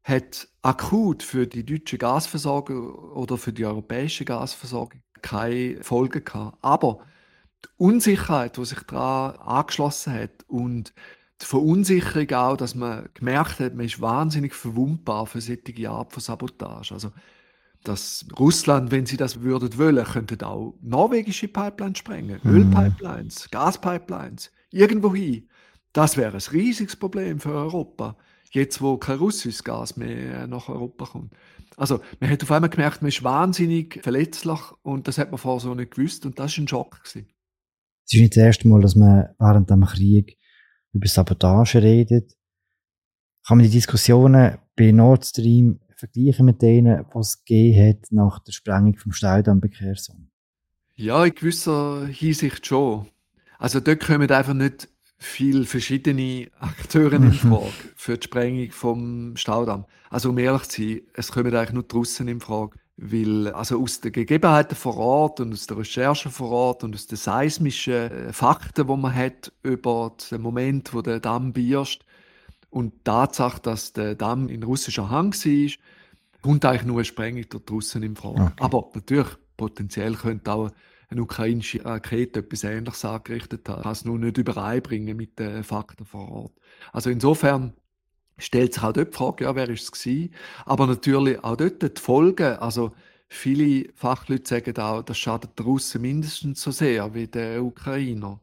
hat 0.04 0.50
akut 0.62 1.24
für 1.24 1.48
die 1.48 1.66
deutsche 1.66 1.98
Gasversorgung 1.98 2.94
oder 2.94 3.38
für 3.38 3.54
die 3.54 3.66
europäische 3.66 4.26
Gasversorgung 4.26 5.02
keine 5.22 5.82
Folgen 5.82 6.24
gehabt. 6.24 6.58
Aber 6.62 7.00
die 7.64 7.70
Unsicherheit, 7.78 8.58
die 8.58 8.66
sich 8.66 8.80
daran 8.82 9.38
angeschlossen 9.38 10.14
hat 10.14 10.44
und 10.48 10.94
die 11.42 11.46
Verunsicherung 11.46 12.32
auch, 12.32 12.58
dass 12.58 12.76
man 12.76 13.10
gemerkt 13.14 13.60
hat, 13.60 13.76
man 13.76 13.86
ist 13.86 14.02
wahnsinnig 14.02 14.54
verwundbar 14.54 15.26
für 15.26 15.42
solche 15.42 15.90
Art 15.90 16.12
von 16.12 16.22
Sabotage. 16.22 16.94
Also, 16.94 17.12
dass 17.84 18.26
Russland, 18.40 18.92
wenn 18.92 19.06
sie 19.06 19.18
das 19.18 19.42
würden 19.42 19.78
wollen, 19.78 20.06
könnte 20.06 20.46
auch 20.46 20.76
norwegische 20.82 21.48
Pipelines 21.48 21.98
sprengen, 21.98 22.40
mhm. 22.44 22.52
Ölpipelines, 22.52 23.50
Gaspipelines, 23.52 24.52
irgendwo 24.70 25.14
hin. 25.14 25.50
Das 25.92 26.18
wäre 26.18 26.38
ein 26.38 26.52
riesiges 26.52 26.96
Problem 26.96 27.40
für 27.40 27.52
Europa 27.52 28.18
jetzt 28.54 28.82
wo 28.82 28.98
kein 28.98 29.18
russisches 29.18 29.64
Gas 29.64 29.98
mehr 29.98 30.48
nach 30.48 30.70
Europa 30.70 31.06
kommt. 31.06 31.34
Also 31.76 32.02
man 32.20 32.30
hat 32.30 32.44
auf 32.44 32.52
einmal 32.52 32.70
gemerkt, 32.70 33.02
man 33.02 33.10
ist 33.10 33.24
wahnsinnig 33.24 34.00
verletzlich 34.04 34.60
und 34.84 35.08
das 35.08 35.18
hat 35.18 35.32
man 35.32 35.40
vorher 35.40 35.60
so 35.60 35.74
nicht 35.74 35.92
gewusst 35.92 36.26
und 36.26 36.40
das 36.40 36.58
war 36.58 36.64
ein 36.64 36.68
Schock. 36.68 37.04
Gewesen. 37.04 37.28
Es 38.06 38.14
ist 38.14 38.20
nicht 38.20 38.36
das 38.36 38.44
erste 38.44 38.68
Mal, 38.68 38.82
dass 38.82 38.96
man 38.96 39.30
während 39.40 39.70
dem 39.70 39.86
Krieg 39.86 40.38
über 40.94 41.08
Sabotage 41.08 41.82
redet. 41.82 42.34
Kann 43.46 43.58
man 43.58 43.66
die 43.66 43.72
Diskussionen 43.72 44.58
bei 44.76 44.92
Nord 44.92 45.26
Stream 45.26 45.80
vergleichen 45.96 46.46
mit 46.46 46.62
denen, 46.62 47.06
was 47.14 47.30
es 47.30 47.46
gegeben 47.46 47.90
hat 47.90 48.12
nach 48.12 48.40
der 48.40 48.52
Sprengung 48.52 48.98
vom 48.98 49.12
Staudamm 49.12 49.62
bei 49.62 49.70
Kherson? 49.70 50.30
Ja, 50.96 51.26
in 51.26 51.34
gewisser 51.34 52.06
Hinsicht 52.06 52.66
schon. 52.66 53.08
Also 53.58 53.80
dort 53.80 54.02
kommen 54.02 54.30
einfach 54.30 54.54
nicht 54.54 54.90
viele 55.24 55.66
verschiedene 55.66 56.50
Akteure 56.60 57.14
in 57.14 57.32
Frage 57.34 57.72
für 57.96 58.18
die 58.18 58.26
Sprengung 58.26 58.72
vom 58.72 59.38
Staudamm. 59.38 59.86
Also 60.10 60.30
um 60.30 60.38
ehrlich 60.38 60.64
zu 60.64 60.82
sein, 60.82 61.02
es 61.14 61.32
kommen 61.32 61.56
eigentlich 61.56 61.74
nur 61.74 61.86
Russen 61.92 62.28
in 62.28 62.40
Frage. 62.40 62.78
Weil, 62.96 63.48
also 63.48 63.82
aus 63.82 64.02
den 64.02 64.12
Gegebenheiten 64.12 64.76
vor 64.76 64.98
Ort 64.98 65.40
und 65.40 65.52
aus 65.52 65.66
der 65.66 65.78
Recherche 65.78 66.30
vor 66.30 66.52
Ort 66.52 66.84
und 66.84 66.94
aus 66.94 67.08
den 67.08 67.18
seismischen 67.18 67.94
äh, 67.94 68.32
Fakten, 68.32 68.86
die 68.86 68.96
man 68.96 69.16
hat 69.16 69.52
über 69.64 70.16
den 70.30 70.42
Moment, 70.42 70.94
wo 70.94 71.02
der 71.02 71.20
Damm 71.20 71.54
birscht 71.54 72.06
und 72.70 72.94
die 72.94 73.04
Tatsache, 73.04 73.62
dass 73.62 73.94
der 73.94 74.14
Damm 74.14 74.48
in 74.48 74.62
russischer 74.62 75.10
Hand 75.10 75.44
war, 75.44 75.72
kommt 76.44 76.66
eigentlich 76.66 76.86
nur 76.86 76.98
eine 76.98 77.06
Sprengung 77.06 77.46
die 77.50 77.72
Russen 77.72 78.04
in 78.04 78.16
Frage. 78.16 78.42
Okay. 78.42 78.54
Aber 78.64 78.90
natürlich, 78.94 79.28
potenziell 79.58 80.14
könnte 80.14 80.52
auch 80.52 80.70
eine 81.14 81.24
ukrainische 81.24 81.84
Rakete 81.86 82.42
etwas 82.42 82.64
Ähnliches 82.64 83.06
angerichtet 83.06 83.68
hat. 83.70 83.84
Kann 83.84 83.92
es 83.92 84.06
nur 84.06 84.20
nicht 84.20 84.38
übereinbringen 84.38 85.16
mit 85.16 85.40
den 85.40 85.64
Fakten 85.64 86.06
vor 86.06 86.30
Ort. 86.30 86.54
Also 86.92 87.10
insofern 87.10 87.74
stellt 88.38 88.74
sich 88.74 88.84
auch 88.84 88.94
dort 88.94 89.14
die 89.14 89.18
Frage, 89.18 89.44
ja, 89.46 89.56
wer 89.56 89.70
ist 89.70 89.84
es 89.84 89.92
gewesen? 89.92 90.34
Aber 90.66 90.88
natürlich 90.88 91.44
auch 91.44 91.56
dort 91.56 91.82
die 91.82 92.02
Folgen, 92.02 92.58
also 92.58 92.94
viele 93.30 93.90
Fachleute 93.96 94.48
sagen 94.48 94.78
auch, 94.78 95.04
das 95.04 95.18
schadet 95.18 95.58
den 95.58 95.66
Russen 95.66 96.02
mindestens 96.02 96.62
so 96.62 96.72
sehr 96.72 97.14
wie 97.14 97.28
den 97.28 97.62
Ukrainer. 97.62 98.40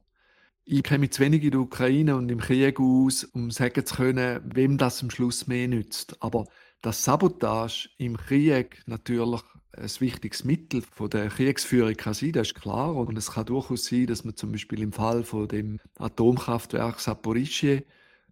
Ich 0.64 0.83
kenne 0.83 1.00
mich 1.00 1.12
zu 1.12 1.22
wenig 1.22 1.42
in 1.42 1.50
der 1.50 1.61
Ukraine 1.61 2.16
und 2.16 2.30
im 2.30 2.38
Krieg 2.38 2.78
aus, 2.78 3.24
um 3.24 3.50
sagen 3.50 3.85
zu 3.85 3.96
können, 3.96 4.40
wem 4.44 4.78
das 4.78 5.02
am 5.02 5.11
Schluss 5.11 5.46
mehr 5.48 5.66
nützt. 5.66 6.16
Aber 6.22 6.46
das 6.80 7.04
Sabotage 7.04 7.90
im 7.98 8.16
Krieg 8.16 8.83
natürlich 8.87 9.42
ein 9.76 9.90
wichtiges 10.00 10.44
Mittel 10.44 10.83
von 10.83 11.11
der 11.11 11.28
Kriegsführung 11.28 11.94
kann 11.94 12.14
sein, 12.14 12.33
das 12.33 12.48
ist 12.48 12.61
klar. 12.61 12.94
Und 12.94 13.16
es 13.16 13.33
kann 13.33 13.46
durchaus 13.46 13.87
sein, 13.87 14.06
dass 14.06 14.24
man 14.24 14.37
zum 14.37 14.52
Beispiel 14.52 14.83
im 14.83 14.92
Fall 14.92 15.24
von 15.24 15.48
dem 15.48 15.78
Atomkraftwerk 15.98 17.00
Saporischje 17.00 17.85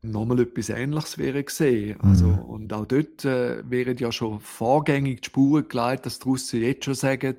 nochmal 0.02 0.40
etwas 0.40 0.68
Ähnliches 0.68 1.18
wäre 1.18 1.42
gesehen. 1.42 2.00
Also, 2.00 2.26
mhm. 2.26 2.38
Und 2.38 2.72
auch 2.72 2.86
dort 2.86 3.24
äh, 3.24 3.68
wären 3.68 3.96
ja 3.98 4.12
schon 4.12 4.40
vorgängig 4.40 5.22
die 5.22 5.26
Spuren 5.26 5.68
geleitet, 5.68 6.06
dass 6.06 6.18
die 6.18 6.28
Russen 6.28 6.62
jetzt 6.62 6.84
schon 6.84 6.94
sagen, 6.94 7.36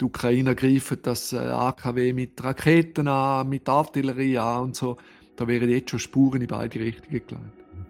die 0.00 0.04
Ukrainer 0.04 0.54
greifen 0.54 0.98
das 1.02 1.32
äh, 1.32 1.38
AKW 1.38 2.12
mit 2.12 2.42
Raketen 2.42 3.08
an, 3.08 3.48
mit 3.48 3.68
Artillerie 3.68 4.38
an 4.38 4.64
und 4.64 4.76
so. 4.76 4.96
Da 5.36 5.46
wären 5.46 5.68
jetzt 5.68 5.90
schon 5.90 5.98
Spuren 6.00 6.40
in 6.40 6.48
beide 6.48 6.78
Richtungen 6.78 7.22
geleitet. 7.26 7.38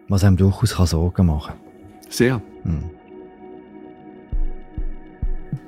Was 0.09 0.25
einem 0.25 0.37
durchaus 0.37 0.91
Sorgen 0.91 1.27
machen 1.27 1.55
kann. 1.55 2.11
Sehr. 2.11 2.43
Mhm. 2.65 2.91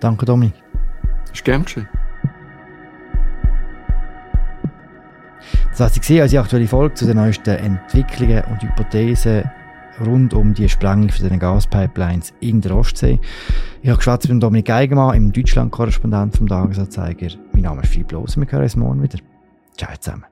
Danke, 0.01 0.27
Dominik. 0.27 0.55
Ist 1.33 1.45
gern 1.45 1.65
geschehen. 1.65 1.89
Das 5.77 5.95
sehe 5.95 6.21
also 6.21 6.35
die 6.35 6.39
aktuelle 6.39 6.67
Folge 6.67 6.95
zu 6.95 7.07
den 7.07 7.17
neuesten 7.17 7.57
Entwicklungen 7.57 8.45
und 8.51 8.63
Hypothesen 8.63 9.45
rund 10.05 10.35
um 10.35 10.53
die 10.53 10.69
Sprengung 10.69 11.09
von 11.09 11.29
den 11.29 11.39
Gaspipelines 11.39 12.35
in 12.41 12.61
der 12.61 12.77
Ostsee. 12.77 13.19
Ich 13.83 13.89
habe 13.89 13.97
geschwätzt 13.97 14.29
mit 14.29 14.43
Dominik 14.43 14.67
Geigemann, 14.67 15.17
im 15.17 15.33
Deutschland-Korrespondent 15.33 16.37
vom 16.37 16.49
Tagesanzeiger. 16.49 17.29
Mein 17.53 17.63
Name 17.63 17.83
ist 17.83 17.93
Philipp 17.93 18.13
Loser, 18.13 18.41
wir 18.41 18.51
hören 18.51 18.63
uns 18.63 18.77
morgen 18.77 19.03
wieder. 19.03 19.19
Ciao 19.77 19.91
zusammen. 19.99 20.25